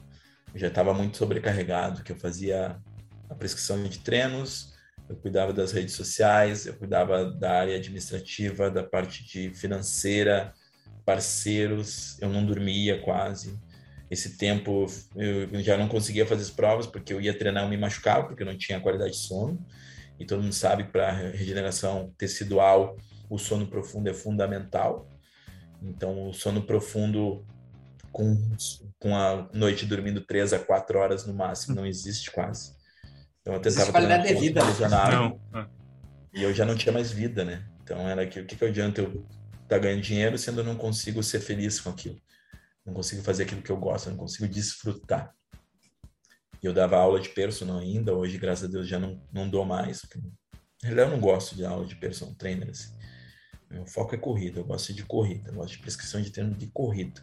[0.54, 2.80] Eu já estava muito sobrecarregado, que eu fazia
[3.28, 4.72] a prescrição de treinos,
[5.10, 10.54] eu cuidava das redes sociais, eu cuidava da área administrativa, da parte de financeira,
[11.04, 13.60] parceiros, eu não dormia quase.
[14.10, 17.76] Esse tempo eu já não conseguia fazer as provas porque eu ia treinar e me
[17.76, 19.62] machucava, porque eu não tinha qualidade de sono
[20.20, 22.98] e todo mundo sabe que para regeneração tecidual
[23.30, 25.08] o sono profundo é fundamental.
[25.82, 27.42] Então, o sono profundo
[28.12, 28.36] com,
[28.98, 32.76] com a noite dormindo três a quatro horas no máximo não existe quase.
[33.40, 34.60] Então, eu tentava qualidade de vida.
[35.10, 35.40] Não.
[36.34, 37.64] E eu já não tinha mais vida, né?
[37.82, 39.26] Então, era que o que, que adianta eu estar
[39.68, 42.20] tá ganhando dinheiro sendo eu não consigo ser feliz com aquilo?
[42.84, 45.34] Não consigo fazer aquilo que eu gosto, não consigo desfrutar.
[46.62, 50.02] Eu dava aula de personal ainda, hoje, graças a Deus, já não, não dou mais.
[50.82, 52.94] Eu não gosto de aula de personal trainer, assim.
[53.70, 56.66] Meu foco é corrida, eu gosto de corrida, eu gosto de prescrição de treino de
[56.68, 57.22] corrida.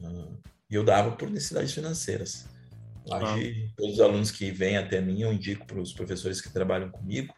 [0.00, 0.38] Uh,
[0.68, 2.48] e eu dava por necessidades financeiras.
[3.04, 3.74] Hoje, ah.
[3.76, 7.34] todos os alunos que vêm até mim, eu indico para os professores que trabalham comigo.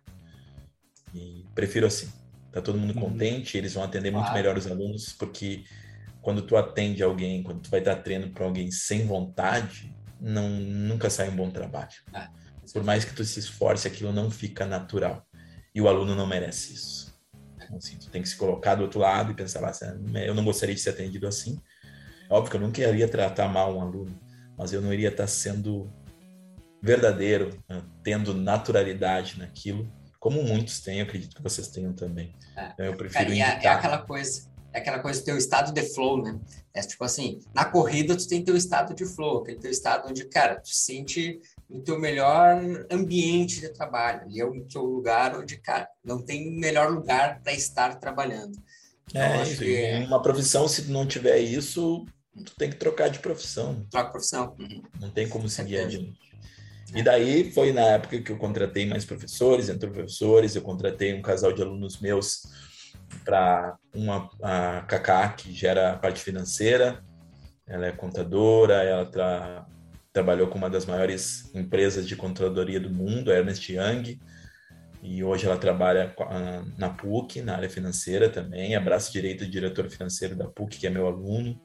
[1.15, 2.11] E prefiro assim.
[2.51, 3.11] Tá todo mundo uhum.
[3.11, 5.65] contente, eles vão atender muito melhor os alunos, porque
[6.23, 9.93] quando tu atende alguém, quando tu vai dar treino para alguém sem vontade,
[10.25, 11.93] não nunca sai um bom trabalho.
[12.15, 12.29] É,
[12.73, 15.27] Por mais que tu se esforce, aquilo não fica natural.
[15.75, 17.15] E o aluno não merece isso.
[17.57, 20.45] Então, assim, tu tem que se colocar do outro lado e pensar, assim, eu não
[20.45, 21.61] gostaria de ser atendido assim.
[22.31, 24.19] Óbvio que eu não queria tratar mal um aluno,
[24.57, 25.93] mas eu não iria estar sendo
[26.83, 27.83] verdadeiro, né?
[28.03, 32.35] tendo naturalidade naquilo, como muitos têm, acredito que vocês tenham também.
[32.57, 32.71] É.
[32.73, 35.83] Então, eu prefiro Cara, é, é, aquela coisa, é aquela coisa do teu estado de
[35.95, 36.39] flow, né?
[36.75, 40.25] É tipo assim, na corrida tu tem teu estado de flow, aquele teu estado onde,
[40.25, 42.61] cara, tu sente o teu melhor
[42.91, 44.23] ambiente de trabalho.
[44.23, 48.59] Ali é o teu lugar onde, cara, não tem melhor lugar para estar trabalhando.
[49.09, 49.77] Então, é, acho que...
[49.77, 52.05] É uma profissão, se não tiver isso,
[52.45, 53.87] tu tem que trocar de profissão.
[53.89, 54.57] Troca profissão.
[54.59, 54.83] Uhum.
[55.01, 56.19] Não tem como seguir adiante.
[56.93, 61.23] E daí foi na época que eu contratei mais professores, entrou professores, eu contratei um
[61.23, 62.43] casal de alunos meus
[63.25, 67.03] para uma a Cacá, que gera a parte financeira.
[67.67, 69.67] Ela é contadora, ela tra,
[70.13, 74.19] trabalhou com uma das maiores empresas de controladoria do mundo, a Ernest Young,
[75.03, 76.15] e hoje ela trabalha
[76.79, 80.87] na PUC, na área financeira também, é braço direito do diretor financeiro da PUC, que
[80.87, 81.61] é meu aluno.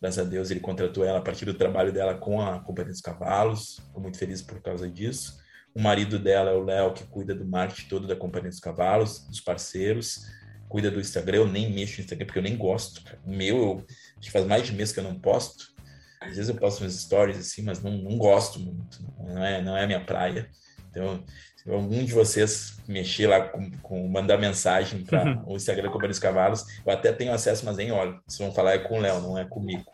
[0.00, 3.00] Graças a Deus ele contratou ela a partir do trabalho dela com a Companhia dos
[3.00, 3.78] Cavalos.
[3.78, 5.38] Estou muito feliz por causa disso.
[5.74, 9.26] O marido dela é o Léo, que cuida do marketing todo da Companhia dos Cavalos,
[9.26, 10.24] dos parceiros.
[10.68, 11.38] Cuida do Instagram.
[11.38, 13.02] Eu nem mexo no Instagram porque eu nem gosto.
[13.24, 15.72] O meu, eu, acho que faz mais de mês que eu não posto.
[16.20, 19.00] Às vezes eu posto meus stories assim, mas não, não gosto muito.
[19.18, 20.50] Não é, não é a minha praia.
[20.90, 21.24] Então,
[21.56, 26.18] se algum de vocês mexer lá com, com mandar mensagem para o Instagram Companhia dos
[26.18, 28.20] Cavalos, eu até tenho acesso, mas nem olho.
[28.26, 29.84] Vocês vão falar é com o Léo, não é comigo.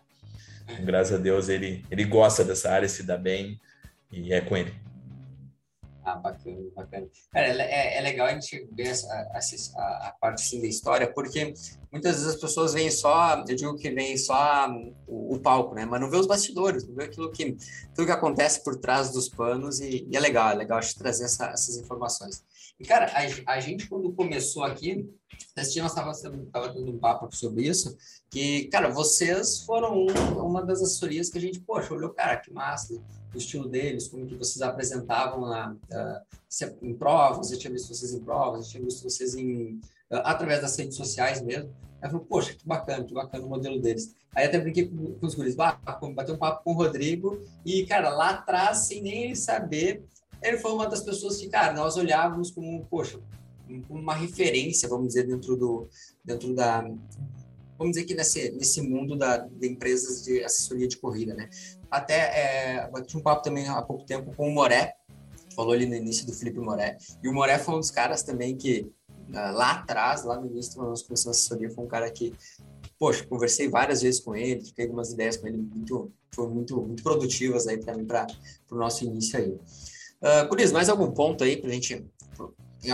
[0.65, 3.61] Então, graças a Deus ele, ele gosta dessa área, se dá bem
[4.11, 4.75] e é com ele.
[6.05, 7.07] Ah, bacana, bacana.
[7.33, 11.55] Cara, é, é legal a gente ver essa, a, a, parte assim da história, porque
[11.91, 14.69] muitas vezes as pessoas veem só, eu digo que vem só
[15.07, 15.87] o, o, palco, né?
[15.87, 17.57] Mas não vê os bastidores, não vê aquilo que,
[17.95, 20.99] tudo que acontece por trás dos panos e, e é legal, é legal a gente
[20.99, 22.45] trazer essa, essas informações.
[22.79, 25.09] E, cara, a, a gente quando começou aqui,
[25.57, 27.97] nesse dia nós estávamos tendo um papo sobre isso,
[28.31, 32.53] que, cara, vocês foram um, uma das assessorias que a gente, poxa, olhou, cara, que
[32.53, 32.95] massa,
[33.35, 36.27] o estilo deles, como que vocês apresentavam uh,
[36.83, 40.77] em provas, eu tinha visto vocês em provas, eu tinha visto vocês em, através das
[40.77, 41.75] redes sociais mesmo.
[42.01, 44.15] Aí eu falei, poxa, que bacana, que bacana o modelo deles.
[44.35, 48.11] Aí até brinquei com, com os guris, bateu um papo com o Rodrigo e, cara,
[48.11, 50.05] lá atrás, sem nem ele saber,
[50.45, 53.19] ele foi uma das pessoas que, cara, nós olhávamos como, poxa,
[53.89, 55.89] uma referência, vamos dizer, dentro do,
[56.23, 56.83] dentro da,
[57.79, 61.49] vamos dizer que nesse, nesse mundo da, de empresas de assessoria de corrida, né?
[61.91, 64.95] Até é, bati um papo também há pouco tempo com o Moré,
[65.57, 68.57] falou ali no início do Felipe Moré, e o Moré foi um dos caras também
[68.57, 68.93] que
[69.33, 72.35] ah, lá atrás, lá no início, quando nós começamos a assessoria, foi um cara que,
[72.99, 77.03] poxa, conversei várias vezes com ele, fiquei algumas ideias com ele, muito, foram muito, muito
[77.03, 78.27] produtivas aí para mim, para
[78.71, 79.59] o nosso início aí.
[80.25, 82.03] Uh, Curis, mais algum ponto aí para a gente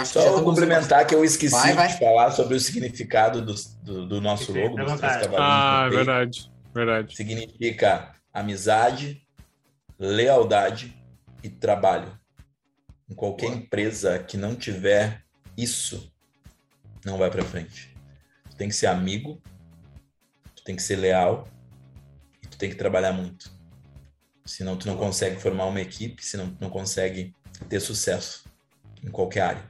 [0.04, 1.88] só vou complementar que eu esqueci vai, vai.
[1.88, 4.76] de falar sobre o significado do, do, do nosso logo.
[4.76, 5.02] Dos
[5.36, 7.16] ah, verdade, verdade.
[7.16, 9.26] Significa amizade,
[9.98, 10.96] lealdade
[11.42, 12.18] e trabalho.
[13.08, 13.58] Em qualquer Boa.
[13.58, 15.24] empresa que não tiver
[15.56, 16.12] isso,
[17.04, 17.92] não vai para frente.
[18.50, 19.42] Tu tem que ser amigo,
[20.54, 21.48] tu tem que ser leal
[22.40, 23.50] e tu tem que trabalhar muito.
[24.50, 27.32] Senão tu não consegue formar uma equipe, senão tu não consegue
[27.68, 28.44] ter sucesso
[29.00, 29.62] em qualquer área.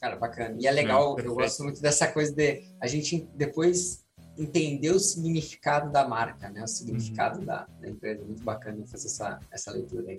[0.00, 0.56] Cara, bacana.
[0.58, 4.04] E é legal, eu gosto muito dessa coisa de a gente depois
[4.36, 6.62] entender o significado da marca, né?
[6.64, 7.44] O significado uhum.
[7.44, 8.24] da, da, empresa.
[8.24, 10.18] Muito bacana fazer essa, essa leitura aí.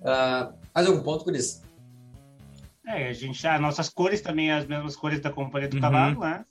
[0.00, 1.62] Uh, mais algum ponto por isso?
[2.86, 5.80] É, a gente, as nossas cores também, as mesmas cores da companhia do uhum.
[5.80, 6.44] cavalo, né?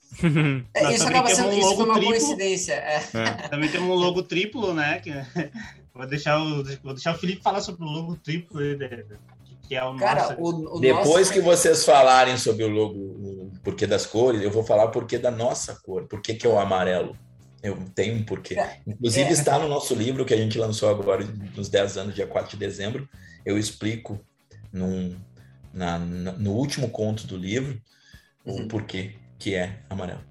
[0.74, 2.10] É, isso acaba sendo um isso foi uma triplo.
[2.10, 2.74] coincidência.
[2.74, 3.02] É.
[3.14, 3.48] É.
[3.48, 5.00] Também temos um logo triplo, né?
[5.00, 5.10] Que,
[5.98, 8.60] vou, deixar o, vou deixar o Felipe falar sobre o logo triplo.
[8.60, 9.04] Né?
[9.68, 10.40] que é o Cara, nosso...
[10.40, 11.32] o, o Depois nosso...
[11.32, 15.18] que vocês falarem sobre o logo, o porquê das cores, eu vou falar o porquê
[15.18, 17.14] da nossa cor, por que é o amarelo.
[17.62, 18.58] Eu tenho um porquê.
[18.58, 18.80] É.
[18.86, 19.32] Inclusive, é.
[19.32, 21.22] está no nosso livro que a gente lançou agora,
[21.54, 23.06] nos 10 anos, dia 4 de dezembro.
[23.44, 24.18] Eu explico
[24.72, 25.16] num,
[25.74, 27.78] na, no último conto do livro
[28.46, 28.62] uhum.
[28.62, 30.22] o porquê que é amarelo.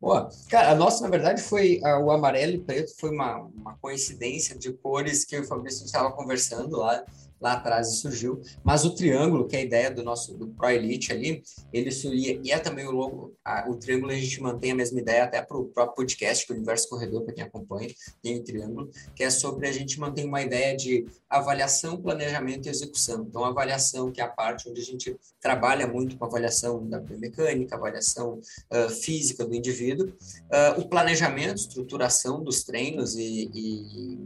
[0.00, 0.28] Boa.
[0.50, 4.72] Cara, a nossa, na verdade, foi o amarelo e preto, foi uma, uma coincidência de
[4.72, 7.02] cores que o Fabrício estava conversando lá
[7.40, 8.40] lá atrás surgiu.
[8.64, 12.40] Mas o triângulo, que é a ideia do nosso do Pro Elite ali, ele surgia,
[12.42, 15.42] e é também o logo, a, o triângulo a gente mantém a mesma ideia até
[15.42, 17.88] para o próprio podcast, é o Universo Corredor, para quem acompanha,
[18.22, 22.70] tem o triângulo, que é sobre a gente manter uma ideia de avaliação, planejamento e
[22.70, 23.26] execução.
[23.28, 27.76] Então, avaliação, que é a parte onde a gente trabalha muito com avaliação da biomecânica,
[27.76, 28.40] avaliação
[28.72, 34.18] uh, física do indivíduo, uh, o planejamento, estruturação dos treinos e, e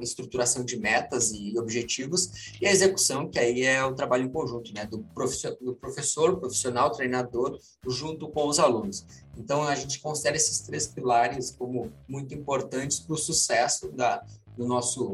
[0.00, 4.72] estruturação de metas e objetivos, e a execução, que aí é o trabalho em conjunto,
[4.74, 7.58] né, do, professor, do professor, profissional, treinador,
[7.88, 9.04] junto com os alunos.
[9.36, 14.24] Então, a gente considera esses três pilares como muito importantes para o sucesso da,
[14.56, 15.12] do nosso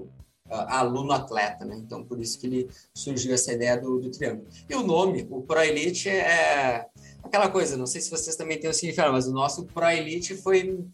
[0.48, 1.76] uh, aluno-atleta, né?
[1.76, 4.48] Então, por isso que ele surgiu essa ideia do, do triângulo.
[4.68, 6.86] E o nome, o Pro Elite, é
[7.22, 10.34] aquela coisa, não sei se vocês também têm o significado, mas o nosso Pro Elite
[10.34, 10.84] foi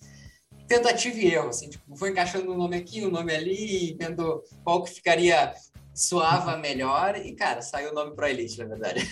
[0.67, 4.83] tentativa e erro, assim, tipo, foi encaixando um nome aqui, um nome ali, vendo qual
[4.83, 5.53] que ficaria
[5.95, 9.09] soava melhor e, cara, saiu o nome Pro Elite, na verdade.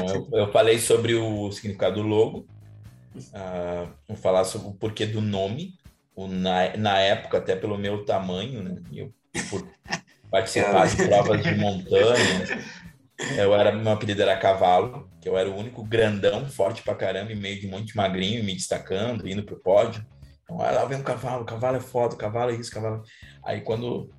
[0.00, 2.46] Bom, eu, eu, falei sobre o significado do logo,
[3.16, 5.74] uh, vou falar sobre o porquê do nome,
[6.14, 9.12] o, na, na época, até pelo meu tamanho, né, eu,
[9.48, 9.66] por
[10.30, 12.64] participar de provas de montanha,
[13.36, 17.32] eu era, meu apelido era Cavalo, que eu era o único grandão, forte pra caramba,
[17.32, 20.04] em meio de um monte de magrinho, me destacando, indo pro pódio.
[20.44, 23.02] Então, lá vem um cavalo, cavalo é foda, cavalo é isso, cavalo.
[23.42, 24.10] Aí quando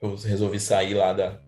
[0.00, 1.40] eu resolvi sair lá da,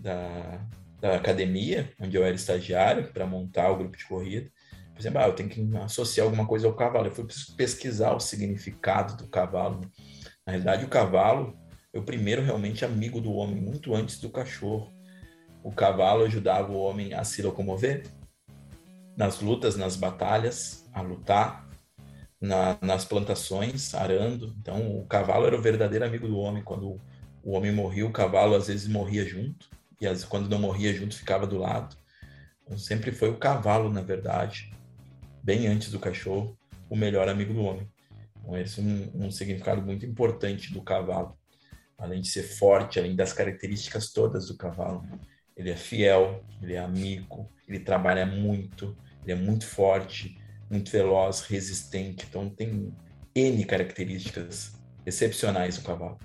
[0.00, 0.66] da,
[1.00, 4.50] da academia, onde eu era estagiário, para montar o grupo de corrida,
[4.94, 7.06] por exemplo, ah, eu tenho que associar alguma coisa ao cavalo.
[7.06, 7.26] Eu fui
[7.56, 9.80] pesquisar o significado do cavalo.
[10.46, 11.58] Na realidade, o cavalo
[11.92, 14.92] é o primeiro realmente amigo do homem, muito antes do cachorro.
[15.64, 18.04] O cavalo ajudava o homem a se locomover
[19.16, 21.63] nas lutas, nas batalhas, a lutar,
[22.44, 24.54] na, nas plantações, arando.
[24.60, 26.62] Então, o cavalo era o verdadeiro amigo do homem.
[26.62, 27.00] Quando
[27.42, 29.68] o homem morria, o cavalo às vezes morria junto,
[30.00, 31.96] e às, quando não morria junto, ficava do lado.
[32.62, 34.72] Então, sempre foi o cavalo, na verdade,
[35.42, 36.56] bem antes do cachorro,
[36.88, 37.88] o melhor amigo do homem.
[38.38, 41.36] Então, esse é um, um significado muito importante do cavalo.
[41.96, 45.02] Além de ser forte, além das características todas do cavalo.
[45.56, 50.36] Ele é fiel, ele é amigo, ele trabalha muito, ele é muito forte,
[50.74, 52.26] muito veloz, resistente.
[52.28, 52.92] Então tem
[53.34, 54.72] N características
[55.06, 56.18] excepcionais no cavalo.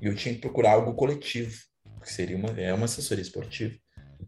[0.00, 1.54] E eu tinha que procurar algo coletivo,
[2.02, 3.74] que seria uma, é uma assessoria esportiva.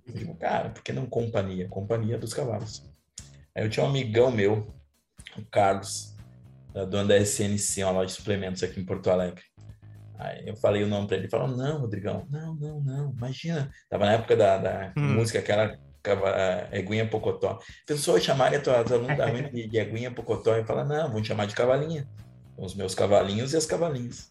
[0.07, 1.69] Eu digo, cara, por que não companhia?
[1.69, 2.83] Companhia dos cavalos.
[3.55, 4.75] Aí eu tinha um amigão meu,
[5.37, 6.15] o Carlos,
[6.73, 9.43] da dona da SNC, uma loja de suplementos aqui em Porto Alegre.
[10.19, 13.71] Aí eu falei o nome para ele, ele falou, não, Rodrigão, não, não, não, imagina.
[13.89, 15.15] Tava na época da, da hum.
[15.15, 15.79] música aquela
[16.73, 17.59] Eguinha Pocotó.
[17.87, 21.47] Pessoas chamarem a tua, tua aluna de, de Eguinha Pocotó e falar, não, vamos chamar
[21.47, 22.09] de Cavalinha.
[22.57, 24.31] Os meus cavalinhos e as cavalinhas.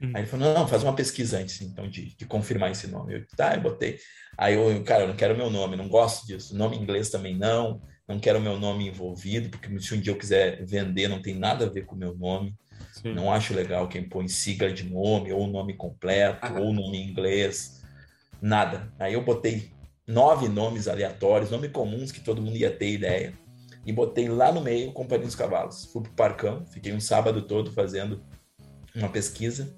[0.00, 0.12] Hum.
[0.14, 3.14] Aí ele falou, não, faz uma pesquisa antes, então, de, de confirmar esse nome.
[3.14, 3.98] Eu, tá, eu botei.
[4.36, 6.56] Aí eu, cara, eu não quero meu nome, não gosto disso.
[6.56, 10.64] Nome inglês também não, não quero meu nome envolvido, porque se um dia eu quiser
[10.64, 12.54] vender, não tem nada a ver com o meu nome.
[12.92, 13.14] Sim.
[13.14, 16.60] Não acho legal quem põe sigla de nome, ou nome completo, ah.
[16.60, 17.82] ou nome em inglês.
[18.40, 18.92] Nada.
[18.98, 19.72] Aí eu botei
[20.06, 23.34] nove nomes aleatórios, nomes comuns que todo mundo ia ter ideia.
[23.84, 25.84] E botei lá no meio Companhia dos Cavalos.
[25.92, 28.22] Fui pro Parcão, fiquei um sábado todo fazendo
[28.94, 29.74] uma pesquisa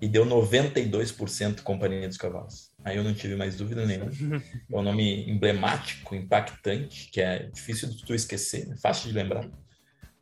[0.00, 2.70] e deu 92% Companhia dos Cavalos.
[2.84, 4.10] Aí eu não tive mais dúvida nenhuma.
[4.70, 9.48] É um nome emblemático, impactante, que é difícil de tu esquecer, é fácil de lembrar.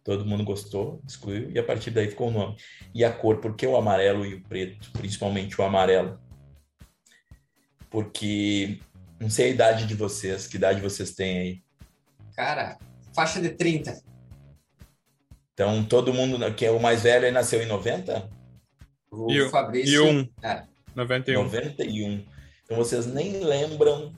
[0.04, 2.56] Todo mundo gostou, excluiu, e a partir daí ficou o nome.
[2.94, 4.92] E a cor, por que o amarelo e o preto?
[4.92, 6.20] Principalmente o amarelo.
[7.90, 8.78] Porque
[9.24, 11.62] não sei a idade de vocês, que idade vocês têm aí?
[12.36, 12.76] Cara,
[13.14, 13.98] faixa de 30.
[15.54, 18.28] Então, todo mundo que é o mais velho aí nasceu em 90?
[19.10, 19.94] O e Fabrício.
[19.94, 20.28] E um.
[20.42, 20.64] É.
[20.94, 21.42] 91.
[21.44, 22.24] 91.
[22.64, 24.12] Então vocês nem lembram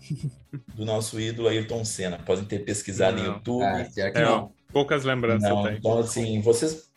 [0.74, 2.18] do nosso ídolo Ayrton Senna.
[2.18, 3.62] Podem ter pesquisado no YouTube.
[3.62, 4.52] Ah, é, não.
[4.72, 5.48] Poucas lembranças.
[5.48, 6.90] Não, então, assim, vocês.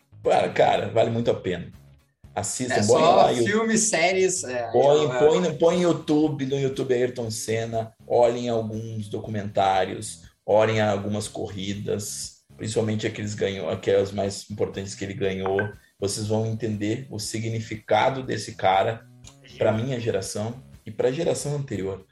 [0.54, 1.70] Cara, vale muito a pena.
[2.34, 2.74] Assistam.
[2.74, 4.44] É só filmes, séries.
[4.44, 11.26] É, põe, eu, põe, põe YouTube, no YouTube Ayrton Senna, olhem alguns documentários, olhem algumas
[11.26, 15.58] corridas, principalmente aqueles ganhou, aquelas mais importantes que ele ganhou.
[15.98, 19.06] Vocês vão entender o significado desse cara
[19.58, 22.06] para minha geração e para a geração anterior.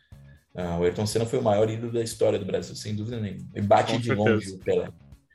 [0.54, 3.48] Ah, o Ayrton Senna foi o maior ídolo da história do Brasil, sem dúvida nenhuma.
[3.54, 4.30] E bate Com de certeza.
[4.30, 4.88] longe o Pelé.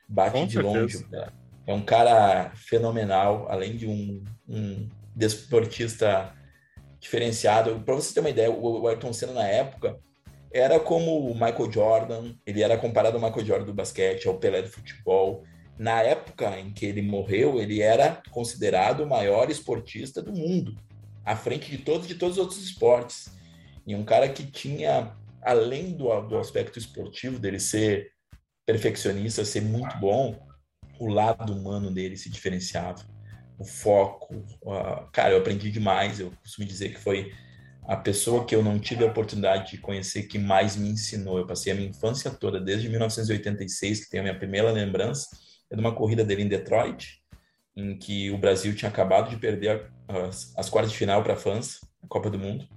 [0.10, 0.80] Bate Com de certeza.
[0.80, 1.43] longe o Pelé.
[1.66, 6.34] É um cara fenomenal, além de um, um desportista
[7.00, 7.80] diferenciado.
[7.82, 9.98] Para você ter uma ideia, o Ayrton Senna na época
[10.54, 14.62] era como o Michael Jordan, ele era comparado ao Michael Jordan do basquete, ao Pelé
[14.62, 15.44] do futebol.
[15.78, 20.78] Na época em que ele morreu, ele era considerado o maior esportista do mundo,
[21.26, 23.30] à frente de todos de todos os outros esportes.
[23.88, 28.12] E um cara que tinha, além do, do aspecto esportivo dele ser
[28.66, 30.38] perfeccionista, ser muito bom,
[31.00, 33.04] o lado humano dele se diferenciava.
[33.58, 34.36] O foco.
[34.62, 36.20] Uh, cara, eu aprendi demais.
[36.20, 37.32] Eu costumo dizer que foi
[37.86, 41.38] a pessoa que eu não tive a oportunidade de conhecer que mais me ensinou.
[41.38, 45.28] Eu passei a minha infância toda, desde 1986, que tenho a minha primeira lembrança,
[45.70, 47.22] é de uma corrida dele em Detroit,
[47.76, 51.38] em que o Brasil tinha acabado de perder as, as quartas de final para a
[51.38, 52.68] França, a Copa do Mundo.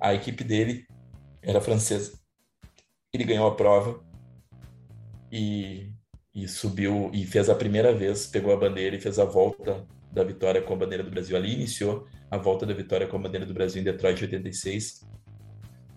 [0.00, 0.86] A equipe dele
[1.42, 2.12] era francesa.
[3.12, 4.04] Ele ganhou a prova
[5.30, 5.93] e,
[6.34, 10.24] e subiu e fez a primeira vez, pegou a bandeira e fez a volta da
[10.24, 11.36] vitória com a bandeira do Brasil.
[11.36, 15.06] Ali iniciou a volta da vitória com a bandeira do Brasil em Detroit 86.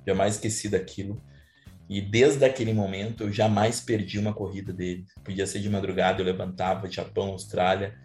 [0.05, 1.21] Jamais esqueci daquilo.
[1.89, 5.05] E desde aquele momento eu jamais perdi uma corrida dele.
[5.23, 7.95] Podia ser de madrugada, eu levantava, Japão, Austrália,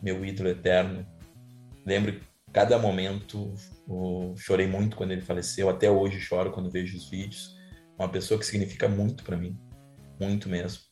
[0.00, 1.06] meu ídolo eterno.
[1.84, 2.20] Lembro
[2.52, 3.52] cada momento,
[4.36, 7.56] chorei muito quando ele faleceu, até hoje choro quando vejo os vídeos.
[7.98, 9.58] Uma pessoa que significa muito para mim,
[10.20, 10.91] muito mesmo.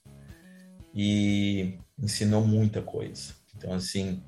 [0.94, 3.34] E ensinou muita coisa.
[3.56, 4.22] Então, assim,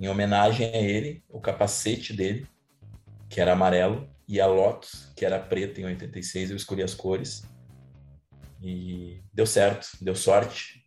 [0.00, 2.46] em homenagem a ele, o capacete dele,
[3.28, 7.42] que era amarelo, e a Lotus, que era preta em 86, eu escolhi as cores.
[8.62, 10.82] E deu certo, deu sorte.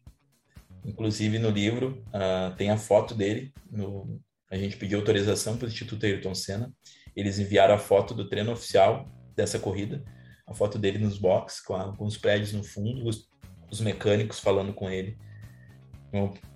[0.84, 3.54] Inclusive no livro uh, tem a foto dele.
[3.70, 6.74] No, a gente pediu autorização para o Instituto Ayrton Senna.
[7.16, 10.04] Eles enviaram a foto do treino oficial dessa corrida,
[10.48, 13.28] a foto dele nos boxes, com, a, com os prédios no fundo, os,
[13.70, 15.18] os mecânicos falando com ele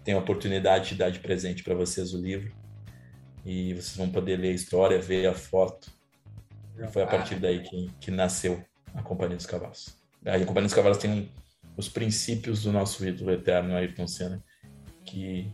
[0.03, 2.53] tenho a oportunidade de dar de presente para vocês o livro
[3.45, 5.91] e vocês vão poder ler a história, ver a foto.
[6.77, 9.97] E foi a partir daí que, que nasceu a Companhia dos Cavalos.
[10.25, 11.29] A Companhia dos Cavalos tem um,
[11.75, 14.43] os princípios do nosso ídolo eterno, Ayrton Senna,
[15.03, 15.51] que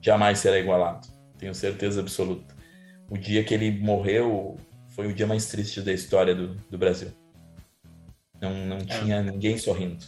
[0.00, 1.06] jamais será igualado.
[1.38, 2.54] Tenho certeza absoluta.
[3.08, 4.56] O dia que ele morreu
[4.88, 7.12] foi o dia mais triste da história do, do Brasil.
[8.40, 8.84] Não, não é.
[8.84, 10.04] tinha ninguém sorrindo.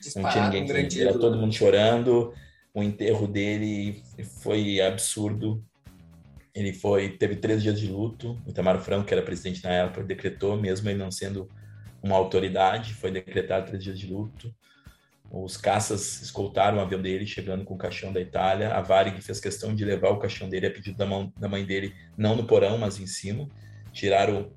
[0.00, 1.08] Disparado, não tinha ninguém sorrindo.
[1.08, 2.32] Era todo mundo chorando
[2.72, 4.02] o enterro dele
[4.42, 5.64] foi absurdo.
[6.54, 8.40] Ele foi teve três dias de luto.
[8.46, 11.50] O Itamar Franco, que era presidente na época, decretou, mesmo ele não sendo
[12.02, 14.54] uma autoridade, foi decretado três dias de luto.
[15.30, 18.74] Os caças escoltaram o avião dele, chegando com o caixão da Itália.
[18.74, 21.64] A Varig fez questão de levar o caixão dele a pedido da, mão, da mãe
[21.64, 23.48] dele, não no porão, mas em cima.
[23.92, 24.52] Tiraram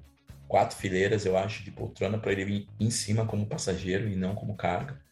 [0.48, 4.34] quatro fileiras, eu acho, de poltrona para ele vir em cima como passageiro e não
[4.34, 5.03] como carga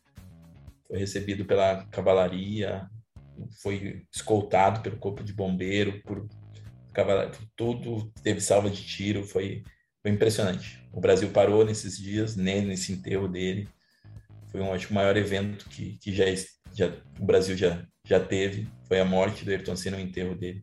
[0.91, 2.85] foi recebido pela cavalaria,
[3.63, 9.63] foi escoltado pelo corpo de bombeiro, por, por tudo, teve salva de tiro, foi,
[10.01, 10.85] foi impressionante.
[10.91, 13.69] O Brasil parou nesses dias, nesse enterro dele.
[14.51, 16.25] Foi um, acho, o maior evento que, que já,
[16.73, 18.67] já, o Brasil já, já teve.
[18.85, 20.61] Foi a morte do Ayrton Senna, o enterro dele.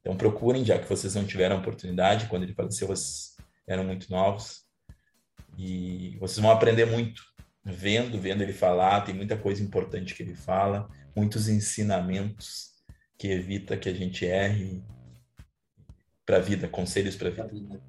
[0.00, 3.34] Então procurem, já que vocês não tiveram oportunidade, quando ele faleceu, vocês
[3.66, 4.62] eram muito novos.
[5.56, 7.22] E vocês vão aprender muito
[7.64, 12.74] vendo, vendo ele falar, tem muita coisa importante que ele fala, muitos ensinamentos
[13.18, 14.82] que evita que a gente erre
[16.26, 17.80] para a vida, conselhos para a vida.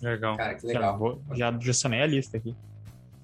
[0.00, 0.36] Legal.
[0.36, 0.82] Cara, que legal.
[0.82, 2.56] Já, vou, já adicionei a lista aqui.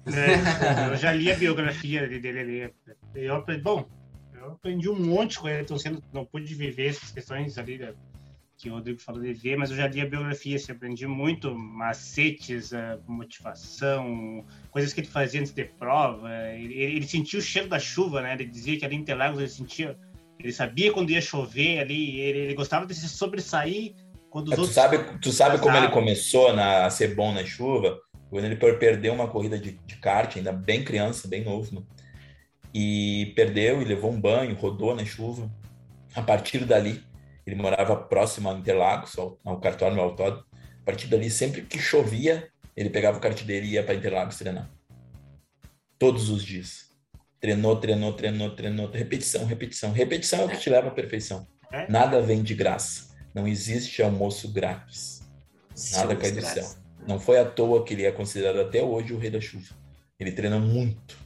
[0.05, 2.73] É, eu já li a biografia dele ali.
[3.13, 3.85] Eu aprendi, bom,
[4.33, 7.93] eu aprendi um monte com ele, então sendo, não pude viver essas questões ali da,
[8.59, 11.55] que o Rodrigo falou de ver, mas eu já li a biografia, assim, aprendi muito
[11.55, 12.71] macetes,
[13.07, 16.29] motivação, coisas que ele fazia antes de prova.
[16.53, 18.33] Ele, ele, sentia o cheiro da chuva, né?
[18.33, 19.97] Ele dizia que ali em Interlagos ele sentia,
[20.37, 23.95] ele sabia quando ia chover ali, ele, ele gostava de se sobressair
[24.29, 24.75] quando os tu outros.
[24.75, 27.97] Sabe, tu sabe como ele começou na, a ser bom na chuva?
[28.29, 31.81] Quando ele perdeu uma corrida de, de kart, ainda bem criança, bem novo, né?
[32.73, 35.49] e perdeu e levou um banho, rodou na chuva.
[36.13, 37.01] A partir dali,
[37.49, 40.45] ele morava próximo a Interlagos, ao, ao cartório, no autódromo.
[40.81, 42.47] A partir dali, sempre que chovia,
[42.77, 44.69] ele pegava o kart dele e ia para Interlagos treinar.
[45.97, 46.89] Todos os dias.
[47.41, 48.91] Treinou, treinou, treinou, treinou.
[48.91, 49.91] Repetição, repetição.
[49.91, 51.47] Repetição é o que te leva à perfeição.
[51.71, 51.89] É?
[51.89, 53.09] Nada vem de graça.
[53.33, 55.21] Não existe almoço grátis.
[55.93, 56.69] Nada cai do céu.
[57.07, 59.73] Não foi à toa que ele é considerado até hoje o rei da chuva.
[60.19, 61.17] Ele treina muito.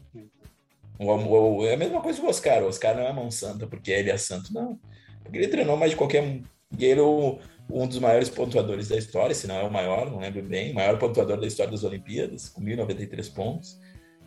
[0.97, 2.63] O, o, é a mesma coisa que o Oscar.
[2.63, 4.53] O Oscar não é mão santa porque ele é santo.
[4.53, 4.79] Não.
[5.23, 6.43] Porque ele treinou mais de qualquer um.
[6.77, 10.19] E ele é um dos maiores pontuadores da história, se não é o maior, não
[10.19, 13.79] lembro bem, maior pontuador da história das Olimpíadas, com 1.093 pontos.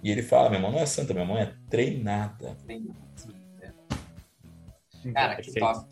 [0.02, 2.56] E ele fala: minha mão não é santa, minha mão é treinada.
[2.64, 2.96] Treinada.
[5.12, 5.86] Cara, que top.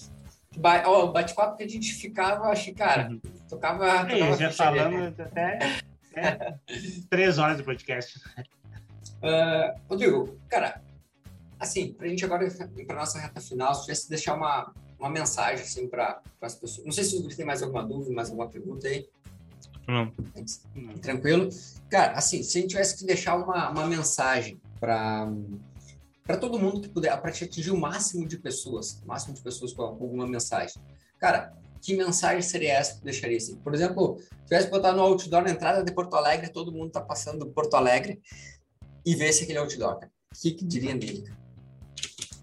[0.56, 3.20] O bate-papo que a gente ficava, acho que, cara, uhum.
[3.48, 4.06] tocava.
[4.06, 5.58] tocava já falando até,
[6.12, 6.54] até
[7.10, 8.20] três horas de podcast.
[9.18, 10.80] Uh, Rodrigo, cara,
[11.58, 14.72] assim, pra gente agora ir pra nossa reta final, se tivesse deixar uma,
[15.04, 16.84] uma mensagem assim para as pessoas.
[16.84, 19.06] Não sei se o tem mais alguma dúvida, mais alguma pergunta aí.
[19.86, 20.10] Não.
[21.02, 21.50] Tranquilo?
[21.90, 25.30] Cara, assim, se a gente tivesse que deixar uma, uma mensagem para
[26.26, 29.74] para todo mundo que puder, para atingir o máximo de pessoas, o máximo de pessoas
[29.74, 30.82] com alguma mensagem.
[31.18, 31.52] Cara,
[31.82, 33.56] que mensagem seria essa que tu deixaria assim?
[33.56, 37.02] Por exemplo, se tivesse botar no outdoor na entrada de Porto Alegre, todo mundo tá
[37.02, 38.22] passando Porto Alegre
[39.04, 40.10] e vê se aquele outdoor, cara.
[40.34, 41.30] O que, que diria nele?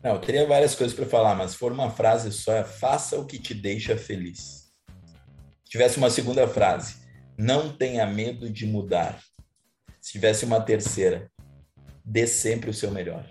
[0.04, 3.20] Não, eu teria várias coisas para falar, mas se for uma frase só, é faça
[3.20, 4.72] o que te deixa feliz.
[5.64, 6.96] Se tivesse uma segunda frase,
[7.38, 9.20] não tenha medo de mudar.
[10.02, 11.30] Se tivesse uma terceira,
[12.04, 13.26] dê sempre o seu melhor.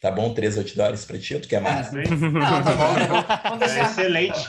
[0.00, 0.34] Tá bom?
[0.34, 1.38] Três outdoors para ti?
[1.38, 1.88] Tu quer mais?
[1.88, 3.50] Ah, não, tá bom.
[3.50, 3.78] Vamos deixar.
[3.78, 4.46] É excelente.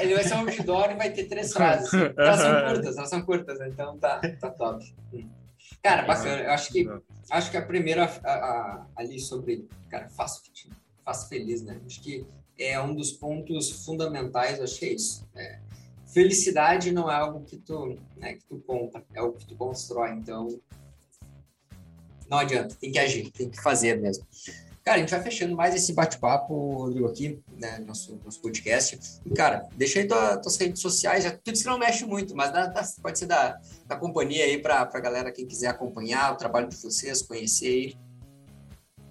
[0.00, 1.90] Ele vai ser um outdoor e vai ter três frases.
[2.16, 4.94] Elas são curtas, elas são curtas, então tá, tá top.
[5.84, 6.44] Cara, bacana.
[6.44, 6.88] Eu acho que,
[7.30, 10.40] acho que a primeira a, a, ali sobre, cara, faça,
[11.28, 11.78] feliz, né?
[11.84, 12.26] Acho que
[12.58, 15.28] é um dos pontos fundamentais, acho que é isso.
[15.36, 15.60] É,
[16.06, 20.12] felicidade não é algo que tu, né, que tu compra, é algo que tu constrói.
[20.12, 20.58] Então,
[22.30, 24.26] não adianta, tem que agir, tem que fazer mesmo.
[24.84, 28.98] Cara, a gente vai fechando mais esse bate-papo, Rodrigo, aqui, né, nosso, nosso podcast.
[29.24, 32.52] E, cara, deixa aí tua, tuas redes sociais, já, tudo que não mexe muito, mas
[32.52, 36.36] dá, dá, pode ser da, da companhia aí para a galera, quem quiser acompanhar o
[36.36, 37.94] trabalho de vocês, conhecer.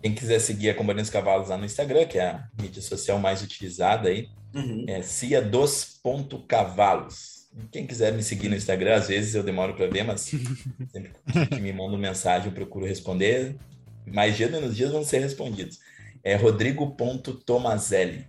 [0.03, 3.17] Quem quiser seguir a Companhia dos Cavalos lá no Instagram, que é a mídia social
[3.17, 4.85] mais utilizada aí, uhum.
[4.87, 7.47] é cia dos ponto cavalos.
[7.71, 10.21] Quem quiser me seguir no Instagram, às vezes eu demoro para ver, mas
[10.91, 11.13] sempre
[11.47, 13.55] que me mandam mensagem eu procuro responder
[14.05, 15.79] mais dia menos dias vão ser respondidos.
[16.23, 18.27] É rodrigo.tomazelli.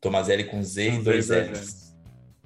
[0.00, 1.94] Tomazelli com Z e dois L's.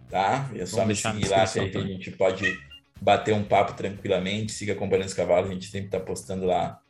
[0.09, 0.51] Tá?
[0.55, 2.59] É só me seguir lá que a gente pode
[3.01, 4.53] bater um papo tranquilamente.
[4.53, 6.81] Siga acompanhando os cavalos, a gente sempre está postando lá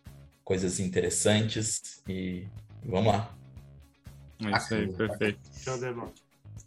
[0.45, 2.47] coisas interessantes e
[2.85, 3.35] vamos lá.
[4.45, 5.41] É isso aí, perfeito.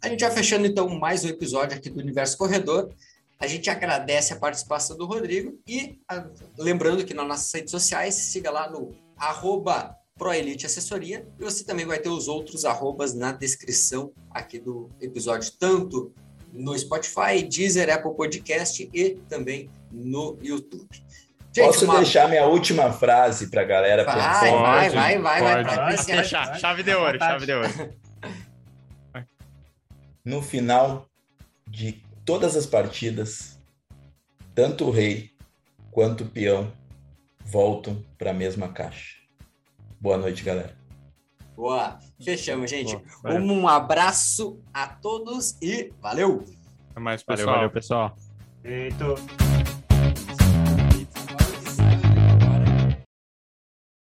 [0.02, 2.90] A gente vai fechando então mais um episódio aqui do Universo Corredor.
[3.38, 6.26] A gente agradece a participação do Rodrigo e a,
[6.58, 11.84] lembrando que nas nossas redes sociais, siga lá no arroba Proelite Assessoria e você também
[11.84, 16.12] vai ter os outros arrobas na descrição aqui do episódio, tanto
[16.52, 20.88] no Spotify, Deezer, Apple Podcast e também no YouTube.
[21.52, 21.96] Gente, Posso uma...
[21.96, 24.40] deixar minha última frase para a galera vai, pensar?
[24.40, 25.96] Vai, vai, vai, vai, vai.
[25.96, 27.96] Vai, chave de ouro, chave de ouro.
[30.24, 31.06] No final
[31.68, 33.58] de todas as partidas,
[34.54, 35.30] tanto o rei
[35.92, 36.70] quanto o peão
[37.44, 39.16] voltam para a mesma caixa.
[40.00, 40.76] Boa noite, galera.
[41.54, 41.98] Boa.
[42.22, 42.98] Fechamos, gente.
[43.22, 46.44] Boa, um abraço a todos e valeu.
[46.90, 47.46] Até mais, pessoal.
[47.46, 48.16] Valeu, valeu pessoal.
[48.62, 49.55] Eito.